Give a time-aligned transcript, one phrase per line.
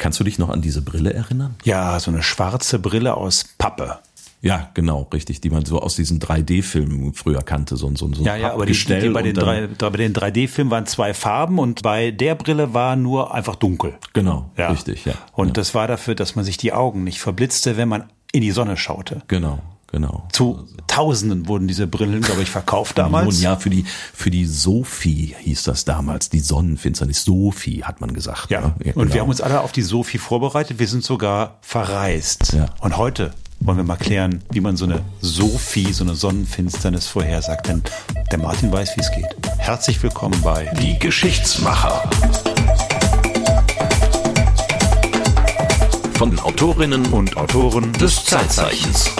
[0.00, 1.56] Kannst du dich noch an diese Brille erinnern?
[1.62, 3.98] Ja, so eine schwarze Brille aus Pappe.
[4.40, 8.34] Ja, genau, richtig, die man so aus diesen 3D-Filmen früher kannte, so, so, so Ja,
[8.36, 11.82] ja, aber die, die, die bei, den drei, bei den 3D-Filmen waren zwei Farben und
[11.82, 13.92] bei der Brille war nur einfach dunkel.
[14.14, 14.70] Genau, Ja.
[14.70, 15.12] richtig, ja.
[15.32, 15.52] Und ja.
[15.52, 18.78] das war dafür, dass man sich die Augen nicht verblitzte, wenn man in die Sonne
[18.78, 19.20] schaute.
[19.28, 19.58] Genau,
[19.92, 20.26] genau.
[20.32, 23.40] Zu Tausenden wurden diese Brillen, glaube ich, verkauft damals.
[23.40, 27.24] Ja, für die, für die Sophie hieß das damals, die Sonnenfinsternis.
[27.24, 28.50] Sophie, hat man gesagt.
[28.50, 28.74] Ja, ne?
[28.76, 29.20] und wir genau.
[29.20, 30.78] haben uns alle auf die Sophie vorbereitet.
[30.78, 32.54] Wir sind sogar verreist.
[32.54, 32.66] Ja.
[32.80, 37.68] Und heute wollen wir mal klären, wie man so eine Sophie, so eine Sonnenfinsternis vorhersagt.
[37.68, 37.82] Denn
[38.32, 39.36] der Martin weiß, wie es geht.
[39.58, 42.10] Herzlich willkommen bei Die Geschichtsmacher.
[46.20, 49.10] Von den Autorinnen und Autoren des Zeitzeichens.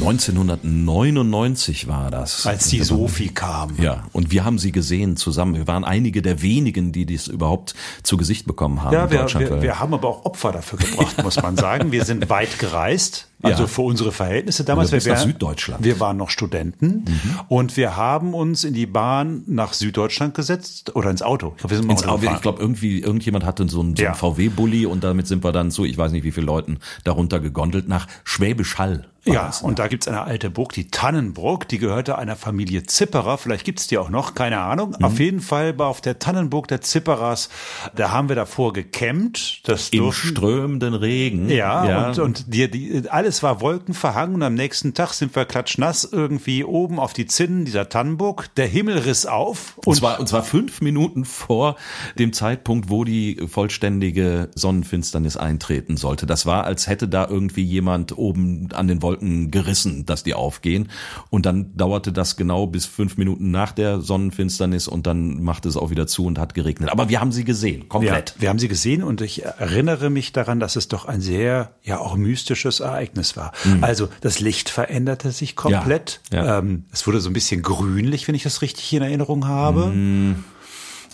[0.00, 2.46] 1999 war das.
[2.46, 3.76] als die Sophie kam.
[3.78, 5.54] Ja, und wir haben sie gesehen zusammen.
[5.54, 9.62] Wir waren einige der wenigen, die dies überhaupt zu Gesicht bekommen haben Ja, wir, wir,
[9.62, 11.92] wir haben aber auch Opfer dafür gebracht, muss man sagen.
[11.92, 13.68] Wir sind weit gereist, also Ja.
[13.68, 14.90] für unsere Verhältnisse damals.
[14.92, 15.80] Wir, nach wir- Süddeutschland.
[15.80, 15.84] Mhm.
[15.84, 17.04] Wir waren noch Studenten
[17.48, 21.52] und wir haben uns in die Bahn nach Süddeutschland gesetzt oder ins Auto.
[21.56, 22.36] Ich glaube, wir sind Ins Auto gefahren.
[22.36, 24.10] ich glaube, irgendwie, irgendjemand hatte so einen, so Ja.
[24.10, 27.40] einen VW-Bully und damit sind wir dann zu, ich weiß nicht wie viele Leuten, darunter
[27.40, 29.06] gegondelt nach Schwäbisch Hall.
[29.26, 33.38] Ja, das, und da gibt's eine alte Burg, die Tannenburg, die gehörte einer Familie Zipperer,
[33.38, 34.94] vielleicht gibt's die auch noch, keine Ahnung.
[34.98, 35.02] Mhm.
[35.06, 37.48] Auf jeden Fall war auf der Tannenburg der Zipperers,
[37.96, 39.62] da haben wir davor gecampt.
[39.66, 41.48] Das Im durften- strömenden Regen.
[41.48, 46.04] Ja, und, und die, die, alles war wolkenverhangen und am nächsten Tag sind wir klatschnass
[46.10, 48.54] irgendwie oben auf die Zinnen dieser Tannenburg.
[48.56, 51.76] Der Himmel riss auf Und zwar, und zwar fünf Minuten vor
[52.18, 56.26] dem Zeitpunkt, wo die vollständige Sonnenfinsternis eintreten sollte.
[56.26, 60.88] Das war, als hätte da irgendwie jemand oben an den Wolken gerissen, dass die aufgehen.
[61.30, 65.76] Und dann dauerte das genau bis fünf Minuten nach der Sonnenfinsternis und dann machte es
[65.76, 66.90] auch wieder zu und hat geregnet.
[66.90, 68.34] Aber wir haben sie gesehen, Ja, komplett.
[68.38, 71.98] wir haben sie gesehen und ich erinnere mich daran, dass es doch ein sehr, ja
[71.98, 73.52] auch mystisches Ereignis war.
[73.80, 76.20] Also das Licht veränderte sich komplett.
[76.30, 76.36] Mhm.
[76.36, 76.58] Ja, ja.
[76.58, 79.92] Ähm, es wurde so ein bisschen grünlich, wenn ich das richtig in Erinnerung habe.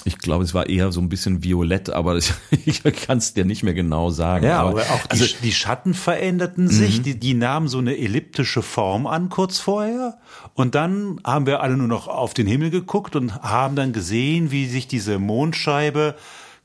[0.04, 2.34] Ich glaube, es war eher so ein bisschen violett, aber das,
[2.64, 4.46] ich kann es dir nicht mehr genau sagen.
[4.46, 8.62] Ja, aber, auch die, also, die Schatten veränderten sich, die, die nahmen so eine elliptische
[8.62, 10.18] Form an kurz vorher
[10.54, 14.50] und dann haben wir alle nur noch auf den Himmel geguckt und haben dann gesehen,
[14.50, 16.16] wie sich diese Mondscheibe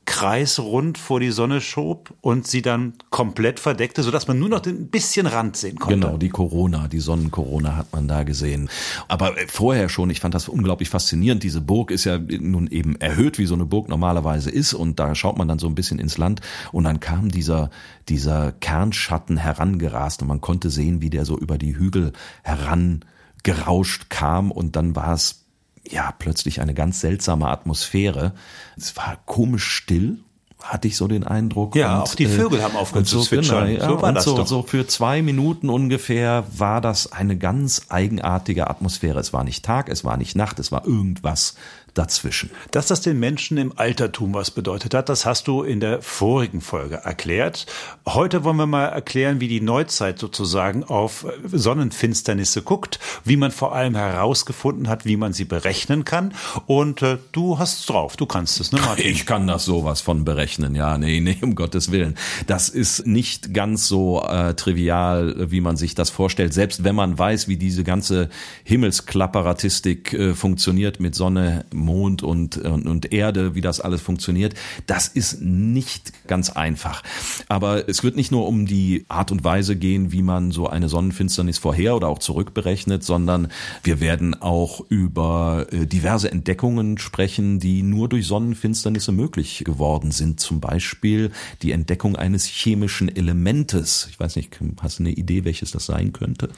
[0.06, 4.88] kreisrund vor die Sonne schob und sie dann komplett verdeckte, sodass man nur noch ein
[4.88, 5.98] bisschen Rand sehen konnte.
[5.98, 8.70] Genau, die Corona, die Sonnencorona hat man da gesehen.
[9.08, 11.42] Aber äh, vorher schon, ich fand das unglaublich faszinierend.
[11.42, 14.74] Diese Burg ist ja nun eben erhöht, wie so eine Burg normalerweise ist.
[14.74, 16.40] Und da schaut man dann so ein bisschen ins Land.
[16.70, 17.70] Und dann kam dieser,
[18.08, 22.12] dieser Kernschatten herangerast und man konnte sehen, wie der so über die Hügel
[22.44, 24.52] herangerauscht kam.
[24.52, 25.45] Und dann war es
[25.90, 28.32] ja plötzlich eine ganz seltsame Atmosphäre.
[28.76, 30.18] Es war komisch still.
[30.62, 31.76] Hatte ich so den Eindruck.
[31.76, 33.66] Ja, Und, auch die äh, Vögel haben aufgehört so, zu zwitschern.
[33.68, 34.46] Genau, ja, So war und das so, doch.
[34.46, 39.20] so für zwei Minuten ungefähr war das eine ganz eigenartige Atmosphäre.
[39.20, 41.56] Es war nicht Tag, es war nicht Nacht, es war irgendwas
[41.96, 42.50] dazwischen.
[42.70, 46.60] Dass das den Menschen im Altertum was bedeutet hat, das hast du in der vorigen
[46.60, 47.66] Folge erklärt.
[48.06, 53.74] Heute wollen wir mal erklären, wie die Neuzeit sozusagen auf Sonnenfinsternisse guckt, wie man vor
[53.74, 56.34] allem herausgefunden hat, wie man sie berechnen kann.
[56.66, 59.06] Und äh, du hast es drauf, du kannst es, ne Martin?
[59.06, 62.16] Ich kann das sowas von berechnen, ja, nee, nee, um Gottes Willen.
[62.46, 66.52] Das ist nicht ganz so äh, trivial, wie man sich das vorstellt.
[66.52, 68.28] Selbst wenn man weiß, wie diese ganze
[68.64, 74.54] Himmelsklapperatistik äh, funktioniert mit Sonne, Mond und, und, und Erde, wie das alles funktioniert,
[74.86, 77.02] das ist nicht ganz einfach.
[77.48, 80.90] Aber es wird nicht nur um die Art und Weise gehen, wie man so eine
[80.90, 83.48] Sonnenfinsternis vorher oder auch zurückberechnet, sondern
[83.82, 90.40] wir werden auch über äh, diverse Entdeckungen sprechen, die nur durch Sonnenfinsternisse möglich geworden sind.
[90.40, 91.30] Zum Beispiel
[91.62, 94.08] die Entdeckung eines chemischen Elementes.
[94.10, 96.50] Ich weiß nicht, hast du eine Idee, welches das sein könnte?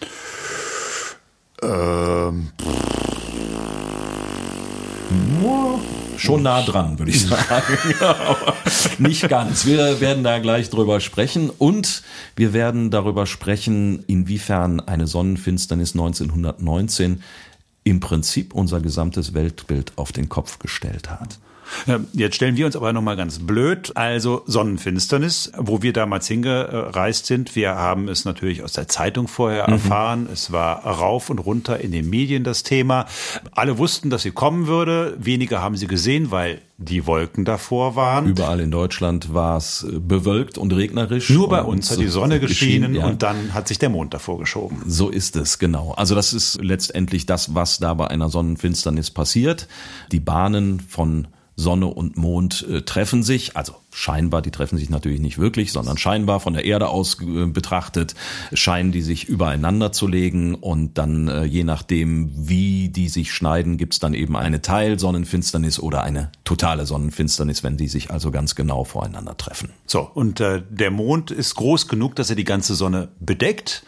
[1.62, 2.48] Ähm,
[6.16, 7.78] Schon nah dran, würde ich sagen.
[8.00, 8.54] Aber
[8.98, 9.64] nicht ganz.
[9.64, 12.02] Wir werden da gleich drüber sprechen und
[12.36, 17.22] wir werden darüber sprechen, inwiefern eine Sonnenfinsternis 1919
[17.88, 21.38] im Prinzip unser gesamtes Weltbild auf den Kopf gestellt hat.
[22.12, 23.92] Jetzt stellen wir uns aber nochmal ganz blöd.
[23.94, 27.54] Also Sonnenfinsternis, wo wir damals hingereist sind.
[27.56, 29.74] Wir haben es natürlich aus der Zeitung vorher mhm.
[29.74, 30.28] erfahren.
[30.32, 33.06] Es war rauf und runter in den Medien das Thema.
[33.52, 35.14] Alle wussten, dass sie kommen würde.
[35.18, 38.26] Wenige haben sie gesehen, weil die Wolken davor waren.
[38.26, 41.28] Überall in Deutschland war es äh, bewölkt und regnerisch.
[41.28, 43.06] Nur bei uns hat die Sonne geschienen ja.
[43.06, 44.82] und dann hat sich der Mond davor geschoben.
[44.86, 45.92] So ist es, genau.
[45.92, 49.66] Also das ist letztendlich das, was da bei einer Sonnenfinsternis passiert.
[50.12, 51.26] Die Bahnen von
[51.58, 55.98] Sonne und Mond äh, treffen sich, also scheinbar, die treffen sich natürlich nicht wirklich, sondern
[55.98, 58.14] scheinbar von der Erde aus äh, betrachtet,
[58.52, 63.76] scheinen die sich übereinander zu legen und dann äh, je nachdem, wie die sich schneiden,
[63.76, 68.84] gibt's dann eben eine Teilsonnenfinsternis oder eine totale Sonnenfinsternis, wenn die sich also ganz genau
[68.84, 69.70] voreinander treffen.
[69.84, 73.82] So, und äh, der Mond ist groß genug, dass er die ganze Sonne bedeckt.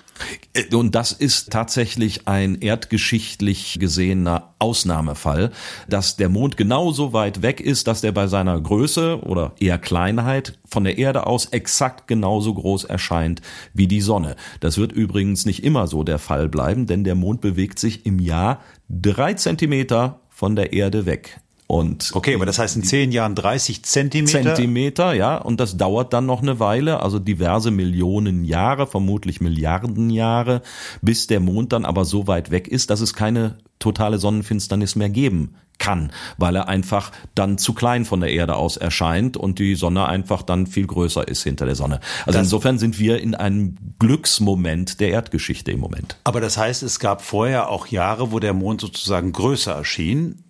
[0.54, 5.52] Äh, und das ist tatsächlich ein erdgeschichtlich gesehener Ausnahmefall,
[5.88, 10.58] dass der Mond genauso weit weg ist, dass der bei seiner Größe oder eher Kleinheit
[10.66, 13.40] von der Erde aus exakt genauso groß erscheint
[13.74, 14.36] wie die Sonne.
[14.60, 18.18] Das wird übrigens nicht immer so der Fall bleiben, denn der Mond bewegt sich im
[18.18, 21.40] Jahr drei Zentimeter von der Erde weg.
[21.70, 24.42] Und okay, aber das heißt in zehn Jahren 30 Zentimeter?
[24.56, 25.36] Zentimeter, ja.
[25.36, 30.62] Und das dauert dann noch eine Weile, also diverse Millionen Jahre, vermutlich Milliarden Jahre,
[31.00, 35.10] bis der Mond dann aber so weit weg ist, dass es keine totale Sonnenfinsternis mehr
[35.10, 39.76] geben kann, weil er einfach dann zu klein von der Erde aus erscheint und die
[39.76, 42.00] Sonne einfach dann viel größer ist hinter der Sonne.
[42.26, 46.16] Also das insofern sind wir in einem Glücksmoment der Erdgeschichte im Moment.
[46.24, 50.42] Aber das heißt, es gab vorher auch Jahre, wo der Mond sozusagen größer erschien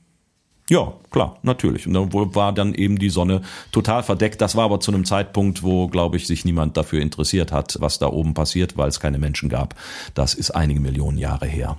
[0.71, 1.89] ja, klar, natürlich.
[1.89, 4.41] Und dann war dann eben die Sonne total verdeckt.
[4.41, 7.99] Das war aber zu einem Zeitpunkt, wo, glaube ich, sich niemand dafür interessiert hat, was
[7.99, 9.75] da oben passiert, weil es keine Menschen gab.
[10.15, 11.79] Das ist einige Millionen Jahre her.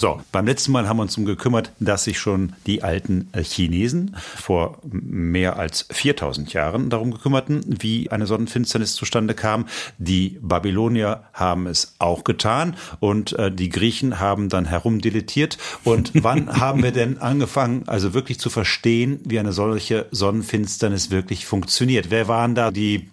[0.00, 3.42] So, beim letzten Mal haben wir uns um gekümmert, dass sich schon die alten äh,
[3.42, 9.66] Chinesen vor mehr als 4000 Jahren darum gekümmerten, wie eine Sonnenfinsternis zustande kam.
[9.98, 15.58] Die Babylonier haben es auch getan und äh, die Griechen haben dann herumdilettiert.
[15.82, 21.44] Und wann haben wir denn angefangen, also wirklich zu verstehen, wie eine solche Sonnenfinsternis wirklich
[21.44, 22.12] funktioniert?
[22.12, 23.10] Wer waren da die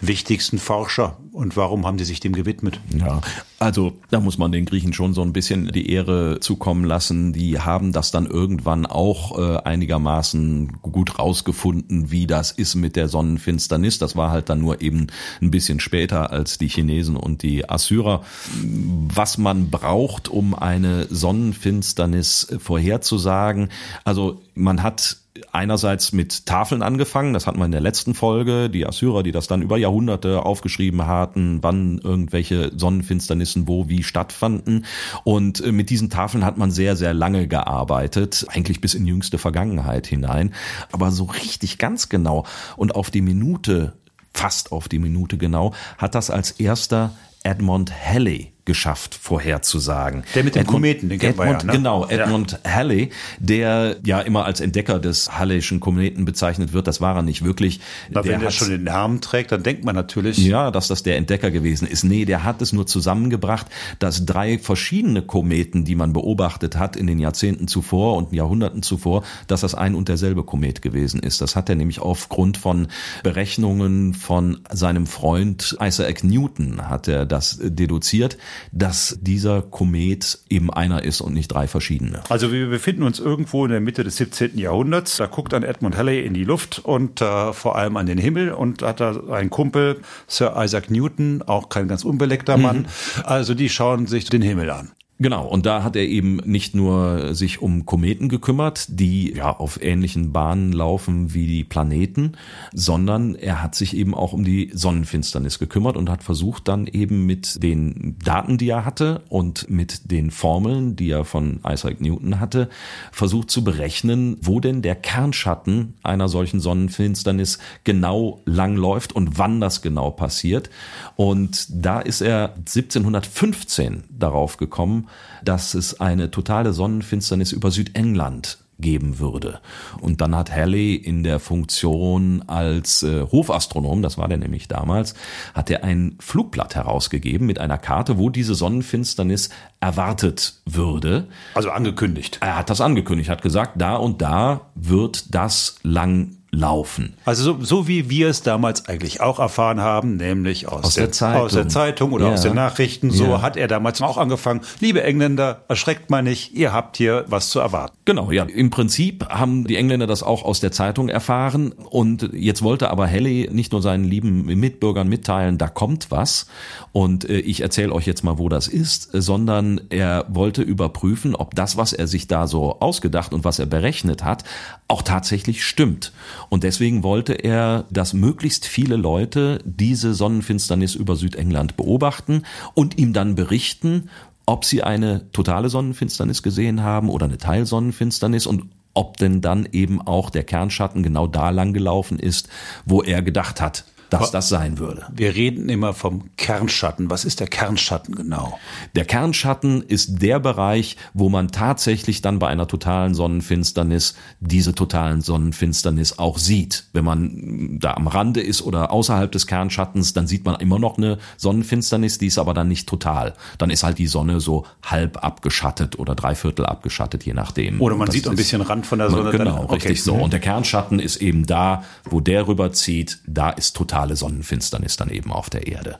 [0.00, 2.80] wichtigsten Forscher und warum haben die sich dem gewidmet?
[2.96, 3.20] Ja,
[3.58, 7.32] also da muss man den Griechen schon so ein bisschen die Ehre zukommen lassen.
[7.32, 13.08] Die haben das dann irgendwann auch äh, einigermaßen gut rausgefunden, wie das ist mit der
[13.08, 13.98] Sonnenfinsternis.
[13.98, 15.08] Das war halt dann nur eben
[15.40, 18.22] ein bisschen später als die Chinesen und die Assyrer.
[18.62, 23.70] Was man braucht, um eine Sonnenfinsternis vorherzusagen.
[24.04, 25.16] Also man hat
[25.52, 29.46] einerseits mit Tafeln angefangen, das hatten wir in der letzten Folge, die Assyrer, die das
[29.46, 34.84] dann über Jahrhunderte aufgeschrieben hatten, wann irgendwelche Sonnenfinsternissen wo wie stattfanden.
[35.24, 39.38] Und äh, mit diesen Tafeln hat man sehr, sehr lange gearbeitet, eigentlich bis in jüngste
[39.38, 40.52] Vergangenheit hinein.
[40.92, 42.44] Aber so richtig ganz genau
[42.76, 43.94] und auf die Minute,
[44.34, 47.12] fast auf die Minute genau, hat das als erster
[47.44, 50.22] Edmond Halley geschafft, vorherzusagen.
[50.34, 51.72] Der mit dem Edmund, Kometen, den Edmund, ja, ne?
[51.72, 52.70] Genau, Edmund ja.
[52.70, 53.08] Halley,
[53.40, 56.86] der ja immer als Entdecker des Halleyschen Kometen bezeichnet wird.
[56.86, 57.80] Das war er nicht wirklich.
[58.10, 60.36] Aber der wenn er schon den Namen trägt, dann denkt man natürlich.
[60.38, 62.04] Ja, dass das der Entdecker gewesen ist.
[62.04, 63.66] Nee, der hat es nur zusammengebracht,
[63.98, 69.24] dass drei verschiedene Kometen, die man beobachtet hat in den Jahrzehnten zuvor und Jahrhunderten zuvor,
[69.46, 71.40] dass das ein und derselbe Komet gewesen ist.
[71.40, 72.88] Das hat er nämlich aufgrund von
[73.22, 78.36] Berechnungen von seinem Freund Isaac Newton hat er das deduziert
[78.72, 82.22] dass dieser Komet eben einer ist und nicht drei verschiedene.
[82.28, 84.58] Also wir befinden uns irgendwo in der Mitte des 17.
[84.58, 85.16] Jahrhunderts.
[85.16, 88.52] Da guckt ein Edmund Halley in die Luft und äh, vor allem an den Himmel
[88.52, 92.78] und hat da einen Kumpel, Sir Isaac Newton, auch kein ganz unbeleckter Mann.
[92.78, 92.86] Mhm.
[93.24, 94.92] Also die schauen sich den Himmel an.
[95.20, 99.82] Genau, und da hat er eben nicht nur sich um Kometen gekümmert, die ja auf
[99.82, 102.32] ähnlichen Bahnen laufen wie die Planeten,
[102.72, 107.26] sondern er hat sich eben auch um die Sonnenfinsternis gekümmert und hat versucht dann eben
[107.26, 112.38] mit den Daten, die er hatte und mit den Formeln, die er von Isaac Newton
[112.38, 112.68] hatte,
[113.10, 119.82] versucht zu berechnen, wo denn der Kernschatten einer solchen Sonnenfinsternis genau langläuft und wann das
[119.82, 120.70] genau passiert.
[121.16, 125.07] Und da ist er 1715 darauf gekommen,
[125.44, 129.60] dass es eine totale Sonnenfinsternis über Südengland geben würde.
[130.00, 135.14] Und dann hat Halley in der Funktion als äh, Hofastronom, das war der nämlich damals,
[135.54, 139.50] hat er ein Flugblatt herausgegeben mit einer Karte, wo diese Sonnenfinsternis
[139.80, 141.26] erwartet würde.
[141.54, 142.38] Also angekündigt.
[142.40, 147.14] Er hat das angekündigt, hat gesagt, da und da wird das lang laufen.
[147.26, 151.04] Also so, so wie wir es damals eigentlich auch erfahren haben, nämlich aus, aus der,
[151.04, 151.42] der, Zeitung.
[151.42, 152.32] aus der Zeitung oder ja.
[152.32, 153.42] aus den Nachrichten, so ja.
[153.42, 154.62] hat er damals auch angefangen.
[154.80, 157.94] Liebe Engländer, erschreckt mal nicht, ihr habt hier was zu erwarten.
[158.06, 158.44] Genau, ja.
[158.44, 163.06] Im Prinzip haben die Engländer das auch aus der Zeitung erfahren und jetzt wollte aber
[163.06, 166.46] Halley nicht nur seinen lieben Mitbürgern mitteilen, da kommt was
[166.92, 171.54] und äh, ich erzähle euch jetzt mal, wo das ist, sondern er wollte überprüfen, ob
[171.54, 174.44] das, was er sich da so ausgedacht und was er berechnet hat,
[174.88, 176.12] auch tatsächlich stimmt.
[176.48, 182.42] Und deswegen wollte er, dass möglichst viele Leute diese Sonnenfinsternis über Südengland beobachten
[182.74, 184.10] und ihm dann berichten,
[184.46, 188.64] ob sie eine totale Sonnenfinsternis gesehen haben oder eine Teilsonnenfinsternis und
[188.94, 192.48] ob denn dann eben auch der Kernschatten genau da lang gelaufen ist,
[192.84, 195.06] wo er gedacht hat, dass das sein würde.
[195.12, 197.10] Wir reden immer vom Kernschatten.
[197.10, 198.58] Was ist der Kernschatten genau?
[198.94, 205.20] Der Kernschatten ist der Bereich, wo man tatsächlich dann bei einer totalen Sonnenfinsternis diese totalen
[205.20, 206.84] Sonnenfinsternis auch sieht.
[206.92, 210.96] Wenn man da am Rande ist oder außerhalb des Kernschattens, dann sieht man immer noch
[210.96, 213.34] eine Sonnenfinsternis, die ist aber dann nicht total.
[213.58, 217.80] Dann ist halt die Sonne so halb abgeschattet oder dreiviertel abgeschattet, je nachdem.
[217.80, 219.30] Oder man sieht ist, ein bisschen Rand von der Sonne.
[219.30, 219.74] Genau, dann, okay.
[219.74, 220.14] richtig so.
[220.14, 225.10] Und der Kernschatten ist eben da, wo der rüberzieht, da ist total totale Sonnenfinsternis dann
[225.10, 225.98] eben auf der Erde.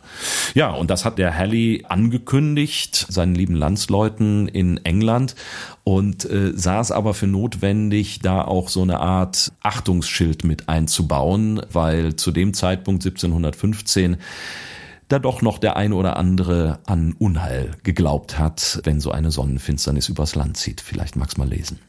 [0.55, 5.35] Ja, und das hat der Halley angekündigt, seinen lieben Landsleuten in England
[5.83, 11.61] und äh, sah es aber für notwendig, da auch so eine Art Achtungsschild mit einzubauen,
[11.73, 14.19] weil zu dem Zeitpunkt 1715
[15.09, 20.09] da doch noch der eine oder andere an Unheil geglaubt hat, wenn so eine Sonnenfinsternis
[20.09, 20.81] übers Land zieht.
[20.83, 21.81] Vielleicht mag's mal lesen.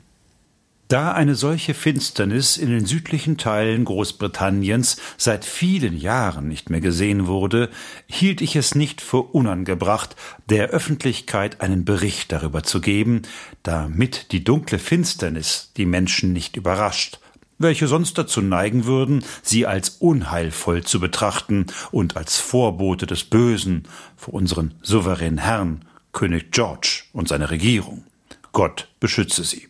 [0.89, 7.27] Da eine solche Finsternis in den südlichen Teilen Großbritanniens seit vielen Jahren nicht mehr gesehen
[7.27, 7.69] wurde,
[8.08, 10.15] hielt ich es nicht für unangebracht,
[10.50, 13.22] der Öffentlichkeit einen Bericht darüber zu geben,
[13.62, 17.19] damit die dunkle Finsternis die Menschen nicht überrascht,
[17.60, 23.84] welche sonst dazu neigen würden, sie als unheilvoll zu betrachten und als Vorbote des Bösen
[24.17, 28.05] vor unseren souveränen Herrn, König George und seine Regierung.
[28.53, 29.68] Gott beschütze sie.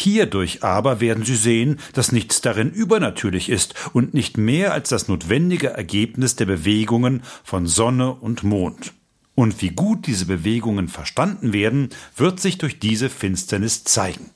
[0.00, 5.08] Hierdurch aber werden Sie sehen, dass nichts darin übernatürlich ist und nicht mehr als das
[5.08, 8.94] notwendige Ergebnis der Bewegungen von Sonne und Mond.
[9.34, 14.30] Und wie gut diese Bewegungen verstanden werden, wird sich durch diese Finsternis zeigen.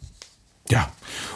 [0.71, 0.91] Ja,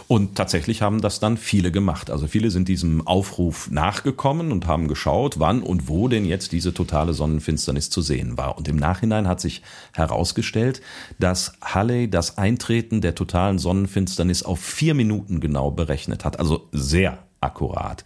[0.07, 2.11] und tatsächlich haben das dann viele gemacht.
[2.11, 6.73] Also viele sind diesem Aufruf nachgekommen und haben geschaut, wann und wo denn jetzt diese
[6.73, 8.57] totale Sonnenfinsternis zu sehen war.
[8.57, 9.61] Und im Nachhinein hat sich
[9.93, 10.81] herausgestellt,
[11.19, 16.39] dass Halley das Eintreten der totalen Sonnenfinsternis auf vier Minuten genau berechnet hat.
[16.39, 18.05] Also sehr akkurat.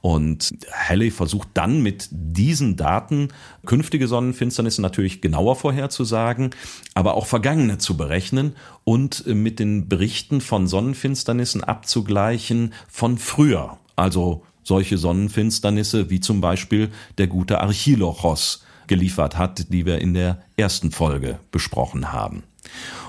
[0.00, 3.28] Und Halley versucht dann mit diesen Daten
[3.64, 6.50] künftige Sonnenfinsternisse natürlich genauer vorherzusagen,
[6.94, 13.78] aber auch vergangene zu berechnen und mit den Berichten von Sonnenfinsternissen abzugleichen von früher.
[13.96, 20.42] Also solche Sonnenfinsternisse wie zum Beispiel der gute Archilochos geliefert hat, die wir in der
[20.56, 22.42] ersten Folge besprochen haben.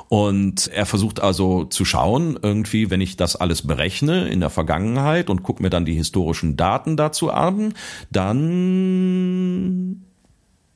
[0.08, 5.30] Und er versucht also zu schauen, irgendwie, wenn ich das alles berechne in der Vergangenheit
[5.30, 7.74] und gucke mir dann die historischen Daten dazu an,
[8.12, 10.04] dann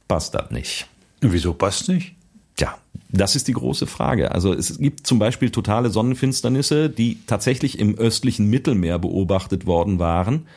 [0.07, 0.87] passt das nicht.
[1.21, 2.15] Wieso passt nicht?
[2.55, 2.77] Tja,
[3.09, 4.31] das ist die große Frage.
[4.31, 10.47] Also es gibt zum Beispiel totale Sonnenfinsternisse, die tatsächlich im östlichen Mittelmeer beobachtet worden waren.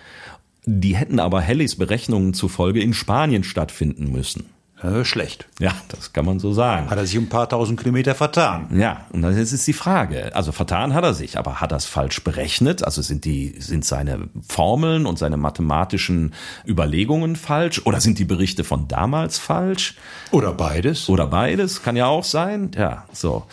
[0.64, 4.46] Die hätten aber Helleys Berechnungen zufolge in Spanien stattfinden müssen.
[4.82, 5.46] Äh, schlecht.
[5.60, 6.90] Ja, das kann man so sagen.
[6.90, 8.66] Hat er sich um ein paar tausend Kilometer vertan?
[8.76, 10.34] Ja, und das ist die Frage.
[10.34, 12.84] Also vertan hat er sich, aber hat er es falsch berechnet?
[12.84, 16.34] Also sind die, sind seine Formeln und seine mathematischen
[16.66, 17.82] Überlegungen falsch?
[17.84, 19.94] Oder sind die Berichte von damals falsch?
[20.32, 21.08] Oder beides?
[21.08, 22.72] Oder beides, kann ja auch sein.
[22.76, 23.44] Ja, so.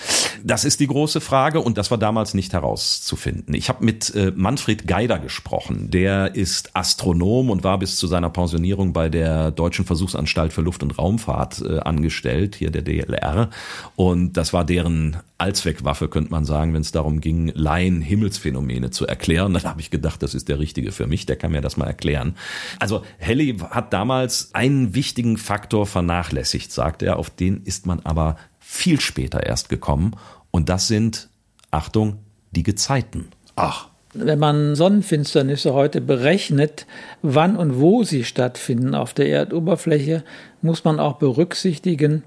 [0.44, 3.54] Das ist die große Frage und das war damals nicht herauszufinden.
[3.54, 5.92] Ich habe mit äh, Manfred Geider gesprochen.
[5.92, 10.82] Der ist Astronom und war bis zu seiner Pensionierung bei der Deutschen Versuchsanstalt für Luft-
[10.82, 13.50] und Raum Raumfahrt äh, angestellt, hier der DLR.
[13.96, 19.06] Und das war deren Allzweckwaffe, könnte man sagen, wenn es darum ging, Laien Himmelsphänomene zu
[19.06, 19.54] erklären.
[19.54, 21.88] Dann habe ich gedacht, das ist der Richtige für mich, der kann mir das mal
[21.88, 22.36] erklären.
[22.80, 28.38] Also Halley hat damals einen wichtigen Faktor vernachlässigt, sagt er, auf den ist man aber
[28.60, 30.16] viel später erst gekommen.
[30.52, 31.30] Und das sind,
[31.72, 32.20] Achtung,
[32.52, 33.28] die Gezeiten.
[33.56, 36.88] Ach wenn man Sonnenfinsternisse heute berechnet,
[37.22, 40.24] wann und wo sie stattfinden auf der Erdoberfläche,
[40.62, 42.24] muss man auch berücksichtigen,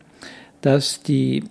[0.61, 1.45] dass die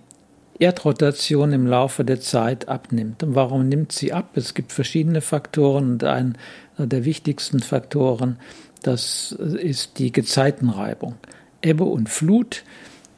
[0.58, 3.22] Erdrotation im Laufe der Zeit abnimmt.
[3.22, 4.30] Und warum nimmt sie ab?
[4.36, 6.34] Es gibt verschiedene Faktoren und einer
[6.78, 8.38] der wichtigsten Faktoren,
[8.82, 11.14] das ist die Gezeitenreibung.
[11.62, 12.64] Ebbe und Flut,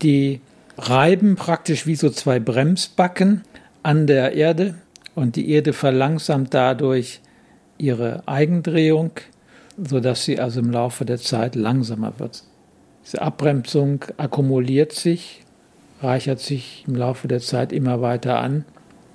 [0.03, 0.41] die
[0.77, 3.43] reiben praktisch wie so zwei Bremsbacken
[3.83, 4.75] an der Erde
[5.15, 7.21] und die Erde verlangsamt dadurch
[7.79, 9.13] ihre Eigendrehung,
[9.77, 12.45] sodass sie also im Laufe der Zeit langsamer wird.
[13.05, 15.43] Diese Abbremsung akkumuliert sich,
[16.01, 18.65] reichert sich im Laufe der Zeit immer weiter an.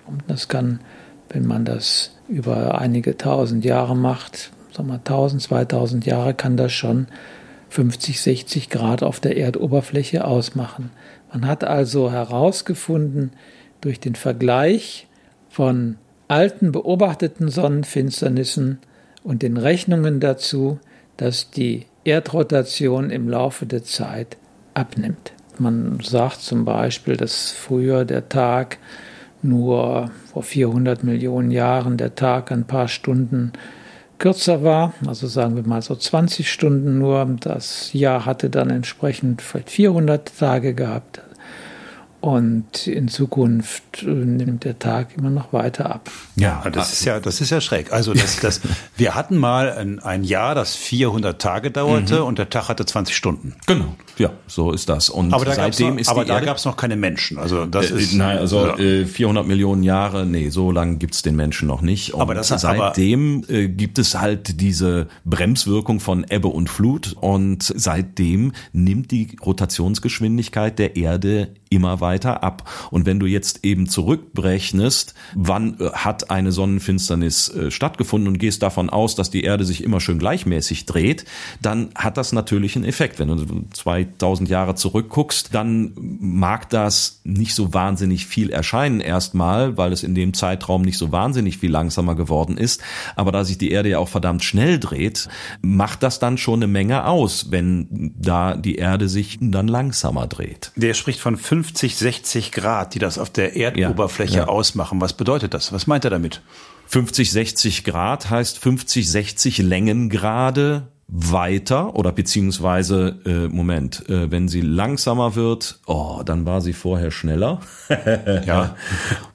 [0.05, 0.79] Und das kann,
[1.29, 6.71] wenn man das über einige tausend Jahre macht, sagen wir 1000, 2000 Jahre, kann das
[6.71, 7.07] schon
[7.69, 10.91] 50, 60 Grad auf der Erdoberfläche ausmachen.
[11.31, 13.31] Man hat also herausgefunden
[13.81, 15.07] durch den Vergleich
[15.49, 18.79] von alten beobachteten Sonnenfinsternissen
[19.23, 20.79] und den Rechnungen dazu,
[21.17, 24.37] dass die Erdrotation im Laufe der Zeit
[24.73, 25.33] abnimmt.
[25.57, 28.77] Man sagt zum Beispiel, dass früher der Tag
[29.41, 33.53] nur vor 400 Millionen Jahren der Tag ein paar Stunden
[34.17, 37.25] kürzer war, also sagen wir mal so 20 Stunden nur.
[37.39, 41.21] Das Jahr hatte dann entsprechend vielleicht 400 Tage gehabt.
[42.21, 46.11] Und in Zukunft äh, nimmt der Tag immer noch weiter ab.
[46.35, 47.93] Ja, das ist ja, das ist ja schräg.
[47.93, 48.59] Also das, das,
[48.97, 52.25] wir hatten mal ein, ein Jahr, das 400 Tage dauerte mhm.
[52.25, 53.55] und der Tag hatte 20 Stunden.
[53.67, 53.95] Genau.
[54.17, 55.09] Ja, so ist das.
[55.09, 57.37] Und aber da seitdem noch, ist aber da gab es noch keine Menschen.
[57.37, 58.77] Also das äh, ist nein, also ja.
[58.77, 60.25] äh, 400 Millionen Jahre.
[60.25, 62.13] Nee, so lange gibt's den Menschen noch nicht.
[62.13, 67.15] Und aber das, seitdem aber, äh, gibt es halt diese Bremswirkung von Ebbe und Flut
[67.17, 72.69] und seitdem nimmt die Rotationsgeschwindigkeit der Erde immer weiter ab.
[72.91, 78.63] Und wenn du jetzt eben zurückbrechnest, wann äh, hat eine Sonnenfinsternis äh, stattgefunden und gehst
[78.63, 81.25] davon aus, dass die Erde sich immer schön gleichmäßig dreht,
[81.61, 83.19] dann hat das natürlich einen Effekt.
[83.19, 89.91] Wenn du 2000 Jahre zurückguckst, dann mag das nicht so wahnsinnig viel erscheinen erstmal, weil
[89.91, 92.81] es in dem Zeitraum nicht so wahnsinnig viel langsamer geworden ist.
[93.15, 95.29] Aber da sich die Erde ja auch verdammt schnell dreht,
[95.61, 100.71] macht das dann schon eine Menge aus, wenn da die Erde sich dann langsamer dreht.
[100.75, 104.47] Der spricht von 50, 60 Grad, die das auf der Erdoberfläche ja, ja.
[104.47, 104.99] ausmachen.
[105.01, 105.71] Was bedeutet das?
[105.71, 106.41] Was meint er damit?
[106.87, 114.61] 50, 60 Grad heißt 50, 60 Längengrade weiter oder beziehungsweise, äh, Moment, äh, wenn sie
[114.61, 117.61] langsamer wird, oh, dann war sie vorher schneller.
[118.45, 118.75] ja.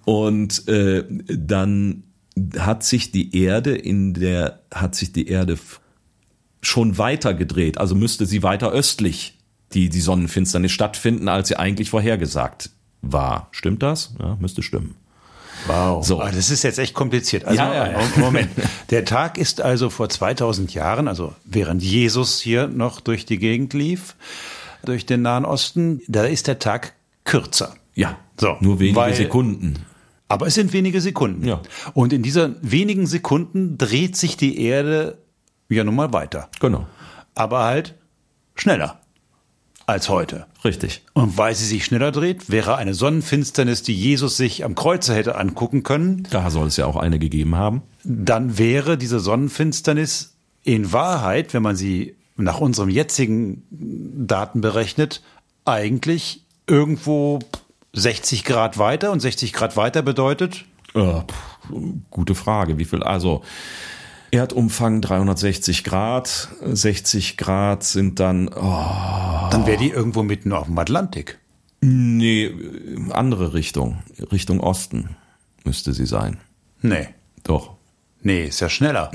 [0.04, 2.04] Und äh, dann
[2.58, 5.58] hat sich die Erde in der, hat sich die Erde
[6.62, 9.38] schon weiter gedreht, also müsste sie weiter östlich
[9.72, 12.70] die, die Sonnenfinsternis stattfinden, als sie eigentlich vorhergesagt
[13.02, 13.48] war.
[13.50, 14.14] Stimmt das?
[14.20, 14.94] Ja, müsste stimmen.
[15.66, 16.04] Wow.
[16.04, 16.20] So.
[16.20, 17.44] Aber das ist jetzt echt kompliziert.
[17.44, 17.98] Also, ja, ja.
[18.16, 18.50] Moment.
[18.90, 23.72] Der Tag ist also vor 2000 Jahren, also während Jesus hier noch durch die Gegend
[23.72, 24.14] lief,
[24.84, 26.94] durch den Nahen Osten, da ist der Tag
[27.24, 27.74] kürzer.
[27.94, 28.18] Ja.
[28.38, 28.56] So.
[28.60, 29.78] Nur wenige weil, Sekunden.
[30.28, 31.46] Aber es sind wenige Sekunden.
[31.46, 31.62] Ja.
[31.94, 35.18] Und in dieser wenigen Sekunden dreht sich die Erde
[35.68, 36.48] ja nun mal weiter.
[36.60, 36.86] Genau.
[37.34, 37.94] Aber halt
[38.54, 39.00] schneller
[39.86, 40.46] als heute.
[40.64, 41.02] Richtig.
[41.12, 45.36] Und weil sie sich schneller dreht, wäre eine Sonnenfinsternis, die Jesus sich am Kreuze hätte
[45.36, 46.26] angucken können.
[46.30, 47.82] Da soll es ja auch eine gegeben haben.
[48.02, 55.22] Dann wäre diese Sonnenfinsternis in Wahrheit, wenn man sie nach unserem jetzigen Daten berechnet,
[55.64, 57.38] eigentlich irgendwo
[57.92, 60.64] 60 Grad weiter und 60 Grad weiter bedeutet?
[60.94, 61.20] Äh,
[62.10, 62.78] gute Frage.
[62.78, 63.02] Wie viel?
[63.02, 63.42] Also
[64.34, 68.48] Erdumfang 360 Grad, 60 Grad sind dann.
[68.48, 69.48] Oh.
[69.52, 71.38] Dann wäre die irgendwo mitten auf dem Atlantik.
[71.80, 72.52] Nee,
[73.10, 74.02] andere Richtung.
[74.32, 75.14] Richtung Osten
[75.62, 76.38] müsste sie sein.
[76.82, 77.10] Nee.
[77.44, 77.76] Doch.
[78.22, 79.12] Nee, ist ja schneller.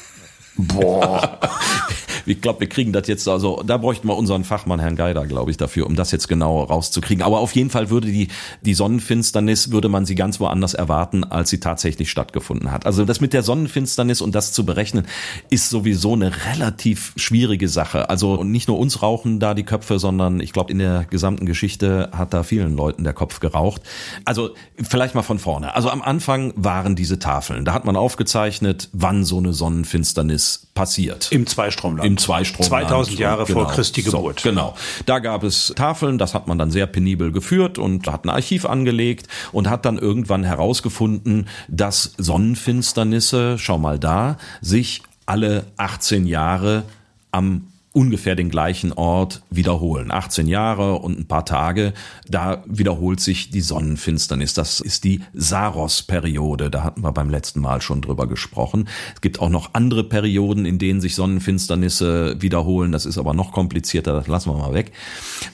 [0.56, 1.38] Boah.
[2.26, 5.50] ich glaube, wir kriegen das jetzt, also da bräuchten wir unseren Fachmann Herrn Geider, glaube
[5.50, 7.22] ich, dafür, um das jetzt genau rauszukriegen.
[7.22, 8.28] Aber auf jeden Fall würde die,
[8.62, 12.86] die Sonnenfinsternis, würde man sie ganz woanders erwarten, als sie tatsächlich stattgefunden hat.
[12.86, 15.06] Also das mit der Sonnenfinsternis und das zu berechnen,
[15.50, 18.10] ist sowieso eine relativ schwierige Sache.
[18.10, 22.10] Also nicht nur uns rauchen da die Köpfe, sondern ich glaube, in der gesamten Geschichte
[22.12, 23.82] hat da vielen Leuten der Kopf geraucht.
[24.24, 24.50] Also
[24.82, 25.74] vielleicht mal von vorne.
[25.74, 27.64] Also am Anfang waren diese Tafeln.
[27.64, 31.32] Da hat man aufgezeichnet, wann so eine Sonnenfinsternis passiert.
[31.32, 32.06] Im Zweistromland.
[32.06, 32.64] Im im Zweistrom.
[32.64, 33.60] 2000 Jahre genau.
[33.60, 34.40] vor Christi Geburt.
[34.40, 34.74] So, genau.
[35.04, 38.64] Da gab es Tafeln, das hat man dann sehr penibel geführt und hat ein Archiv
[38.64, 46.84] angelegt und hat dann irgendwann herausgefunden, dass Sonnenfinsternisse, schau mal da, sich alle 18 Jahre
[47.32, 50.10] am ungefähr den gleichen Ort wiederholen.
[50.10, 51.94] 18 Jahre und ein paar Tage,
[52.28, 54.52] da wiederholt sich die Sonnenfinsternis.
[54.52, 56.68] Das ist die Saros-Periode.
[56.68, 58.86] Da hatten wir beim letzten Mal schon drüber gesprochen.
[59.14, 62.92] Es gibt auch noch andere Perioden, in denen sich Sonnenfinsternisse wiederholen.
[62.92, 64.12] Das ist aber noch komplizierter.
[64.12, 64.92] Das lassen wir mal weg.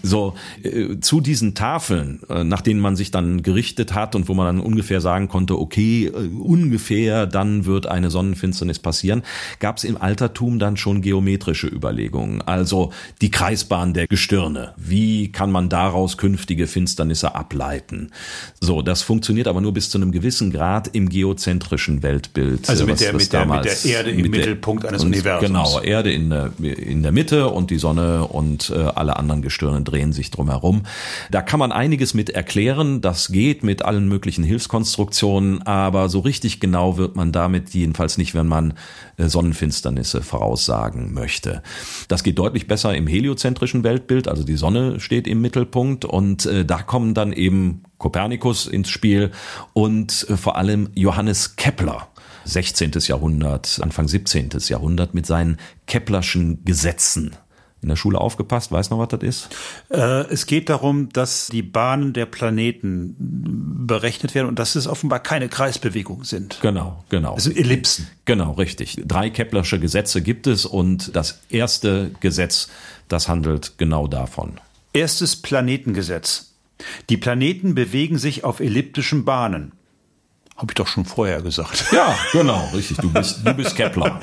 [0.02, 4.34] So, äh, zu diesen Tafeln, äh, nach denen man sich dann gerichtet hat und wo
[4.34, 9.22] man dann ungefähr sagen konnte, okay, äh, ungefähr dann wird eine Sonnenfinsternis passieren,
[9.60, 12.31] gab es im Altertum dann schon geometrische Überlegungen.
[12.32, 12.42] Berechnungen.
[12.42, 14.74] Also die Kreisbahn der Gestirne.
[14.76, 18.10] Wie kann man daraus künftige Finsternisse ableiten?
[18.60, 22.68] So, das funktioniert aber nur bis zu einem gewissen Grad im geozentrischen Weltbild.
[22.68, 25.46] Also mit, was, der, mit, der, mit der Erde im Mittelpunkt eines Universums.
[25.46, 29.82] Genau, Erde in der, in der Mitte und die Sonne und äh, alle anderen Gestirne
[29.82, 30.82] drehen sich drumherum.
[31.30, 33.00] Da kann man einiges mit erklären.
[33.00, 38.34] Das geht mit allen möglichen Hilfskonstruktionen, aber so richtig genau wird man damit jedenfalls nicht,
[38.34, 38.74] wenn man
[39.16, 41.62] äh, Sonnenfinsternisse voraussagen möchte.
[42.08, 46.64] Das geht deutlich besser im heliozentrischen Weltbild, also die Sonne steht im Mittelpunkt und äh,
[46.64, 49.30] da kommen dann eben Kopernikus ins Spiel
[49.72, 52.08] und äh, vor allem Johannes Kepler.
[52.44, 52.90] 16.
[53.06, 54.50] Jahrhundert, Anfang 17.
[54.66, 57.36] Jahrhundert mit seinen Keplerschen Gesetzen
[57.82, 58.70] in der Schule aufgepasst?
[58.70, 59.48] Weiß noch, was das ist?
[59.90, 65.20] Äh, es geht darum, dass die Bahnen der Planeten berechnet werden und dass es offenbar
[65.20, 66.58] keine Kreisbewegungen sind.
[66.62, 67.36] Genau, genau.
[67.36, 68.08] Es sind Ellipsen.
[68.24, 69.02] Genau, richtig.
[69.04, 72.68] Drei Keplersche Gesetze gibt es und das erste Gesetz,
[73.08, 74.60] das handelt genau davon.
[74.92, 76.52] Erstes Planetengesetz.
[77.08, 79.72] Die Planeten bewegen sich auf elliptischen Bahnen.
[80.56, 81.86] Habe ich doch schon vorher gesagt.
[81.92, 82.98] Ja, genau, richtig.
[82.98, 84.20] Du bist, du bist Kepler.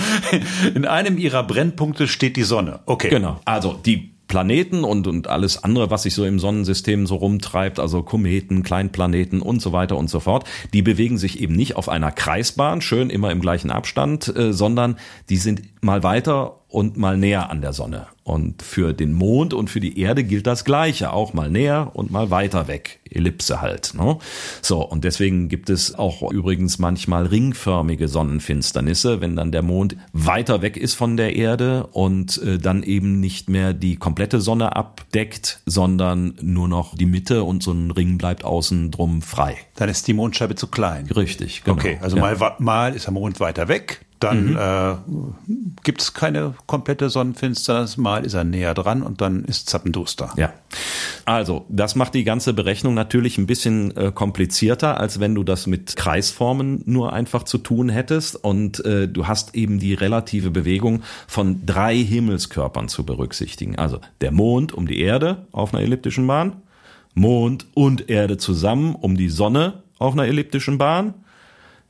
[0.74, 2.80] In einem ihrer Brennpunkte steht die Sonne.
[2.86, 3.08] Okay.
[3.08, 3.40] Genau.
[3.44, 8.02] Also die Planeten und, und alles andere, was sich so im Sonnensystem so rumtreibt, also
[8.02, 10.44] Kometen, Kleinplaneten und so weiter und so fort,
[10.74, 14.98] die bewegen sich eben nicht auf einer Kreisbahn, schön immer im gleichen Abstand, äh, sondern
[15.30, 18.06] die sind mal weiter und mal näher an der Sonne.
[18.24, 22.10] Und für den Mond und für die Erde gilt das Gleiche, auch mal näher und
[22.10, 23.00] mal weiter weg.
[23.10, 23.94] Ellipse halt.
[23.94, 24.18] Ne?
[24.60, 30.60] So, und deswegen gibt es auch übrigens manchmal ringförmige Sonnenfinsternisse, wenn dann der Mond weiter
[30.60, 35.62] weg ist von der Erde und äh, dann eben nicht mehr die komplette Sonne abdeckt,
[35.64, 39.56] sondern nur noch die Mitte und so ein Ring bleibt außen drum frei.
[39.76, 41.06] Dann ist die Mondscheibe zu klein.
[41.06, 41.78] Richtig, genau.
[41.78, 42.22] Okay, also ja.
[42.22, 44.56] mal, mal ist der Mond weiter weg, dann mhm.
[44.56, 44.94] äh,
[45.84, 50.32] gibt es keine komplette Sonnenfinsternis, mal ist er näher dran und dann ist Zappenduster.
[50.36, 50.52] Ja.
[51.24, 55.66] Also, das macht die ganze Berechnung natürlich ein bisschen äh, komplizierter, als wenn du das
[55.66, 58.36] mit Kreisformen nur einfach zu tun hättest.
[58.36, 63.76] Und äh, du hast eben die relative Bewegung von drei Himmelskörpern zu berücksichtigen.
[63.76, 66.62] Also der Mond um die Erde auf einer elliptischen Bahn,
[67.14, 71.14] Mond und Erde zusammen um die Sonne auf einer elliptischen Bahn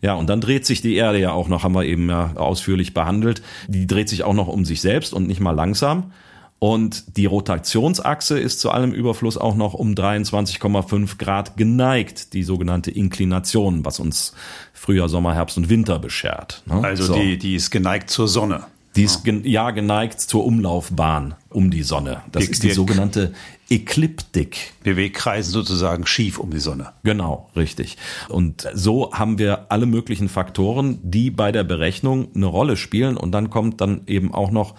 [0.00, 2.94] ja, und dann dreht sich die Erde ja auch noch, haben wir eben ja ausführlich
[2.94, 3.42] behandelt.
[3.66, 6.12] Die dreht sich auch noch um sich selbst und nicht mal langsam.
[6.60, 12.90] Und die Rotationsachse ist zu allem Überfluss auch noch um 23,5 Grad geneigt, die sogenannte
[12.90, 14.34] Inklination, was uns
[14.72, 16.62] Frühjahr, Sommer, Herbst und Winter beschert.
[16.66, 16.82] Ne?
[16.82, 17.14] Also so.
[17.14, 18.64] die, die ist geneigt zur Sonne.
[18.96, 22.22] Die ist ja geneigt zur Umlaufbahn um die Sonne.
[22.32, 23.32] Das die, ist die, die sogenannte
[23.70, 24.72] Ekliptik.
[24.82, 26.92] Wir kreisen sozusagen schief um die Sonne.
[27.02, 27.98] Genau, richtig.
[28.28, 33.18] Und so haben wir alle möglichen Faktoren, die bei der Berechnung eine Rolle spielen.
[33.18, 34.74] Und dann kommt dann eben auch noch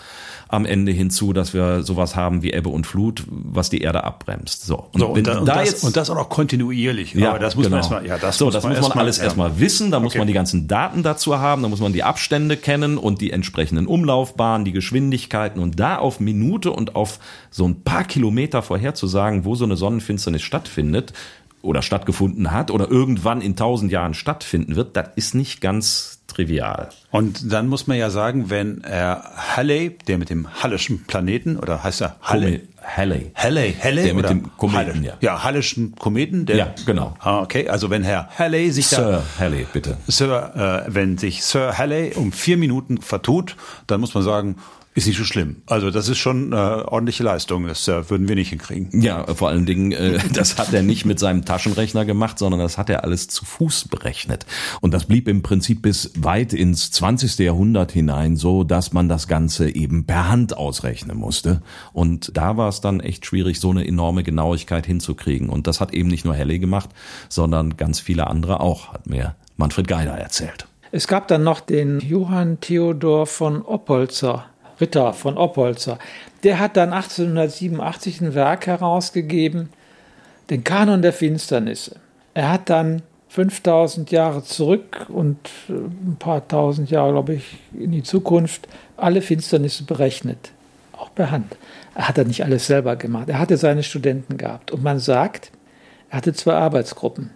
[0.47, 4.65] am Ende hinzu, dass wir sowas haben wie Ebbe und Flut, was die Erde abbremst.
[4.65, 7.13] So, und, so, und, da, und da das, jetzt, und das auch noch kontinuierlich.
[7.13, 7.75] Ja, Aber das muss genau.
[7.75, 9.91] man erstmal, ja, das so, muss das man, muss man alles erstmal wissen.
[9.91, 10.03] Da okay.
[10.05, 11.61] muss man die ganzen Daten dazu haben.
[11.61, 16.19] Da muss man die Abstände kennen und die entsprechenden Umlaufbahnen, die Geschwindigkeiten und da auf
[16.19, 17.19] Minute und auf
[17.51, 21.13] so ein paar Kilometer vorherzusagen, wo so eine Sonnenfinsternis stattfindet,
[21.61, 26.87] oder stattgefunden hat oder irgendwann in tausend Jahren stattfinden wird, das ist nicht ganz trivial.
[27.11, 31.83] Und dann muss man ja sagen, wenn er Halley, der mit dem Hallischen Planeten, oder
[31.83, 32.61] heißt er Halley?
[32.81, 33.31] Halley.
[33.35, 34.03] Halley, Halley.
[34.03, 35.05] Der mit dem Kometen, Halle.
[35.05, 35.13] ja.
[35.19, 36.45] Ja, Hallischen Kometen.
[36.45, 37.15] Der, ja, genau.
[37.19, 39.97] Ah, okay, also wenn Herr Halley sich Sir da, Halley, bitte.
[40.07, 44.55] Sir, äh, wenn sich Sir Halley um vier Minuten vertut, dann muss man sagen,
[44.95, 45.61] ist nicht so schlimm.
[45.67, 47.67] Also das ist schon äh, ordentliche Leistung.
[47.67, 49.01] Das äh, würden wir nicht hinkriegen.
[49.01, 52.77] Ja, vor allen Dingen, äh, das hat er nicht mit seinem Taschenrechner gemacht, sondern das
[52.77, 54.45] hat er alles zu Fuß berechnet.
[54.81, 57.37] Und das blieb im Prinzip bis weit ins 20.
[57.39, 61.61] Jahrhundert hinein so, dass man das Ganze eben per Hand ausrechnen musste.
[61.93, 65.49] Und da war es dann echt schwierig, so eine enorme Genauigkeit hinzukriegen.
[65.49, 66.89] Und das hat eben nicht nur Helle gemacht,
[67.29, 70.65] sondern ganz viele andere auch, hat mir Manfred Geider erzählt.
[70.91, 74.45] Es gab dann noch den Johann Theodor von Oppolzer.
[74.79, 75.99] Ritter von Oppolzer.
[76.43, 79.69] Der hat dann 1887 ein Werk herausgegeben,
[80.49, 81.97] den Kanon der Finsternisse.
[82.33, 85.37] Er hat dann 5000 Jahre zurück und
[85.69, 90.51] äh, ein paar tausend Jahre, glaube ich, in die Zukunft alle Finsternisse berechnet,
[90.93, 91.55] auch per Hand.
[91.95, 93.29] Er hat das nicht alles selber gemacht.
[93.29, 94.71] Er hatte seine Studenten gehabt.
[94.71, 95.51] Und man sagt,
[96.09, 97.31] er hatte zwei Arbeitsgruppen.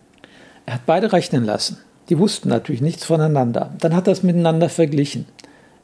[0.65, 1.77] Er hat beide rechnen lassen.
[2.09, 3.73] Die wussten natürlich nichts voneinander.
[3.79, 5.25] Dann hat er es miteinander verglichen.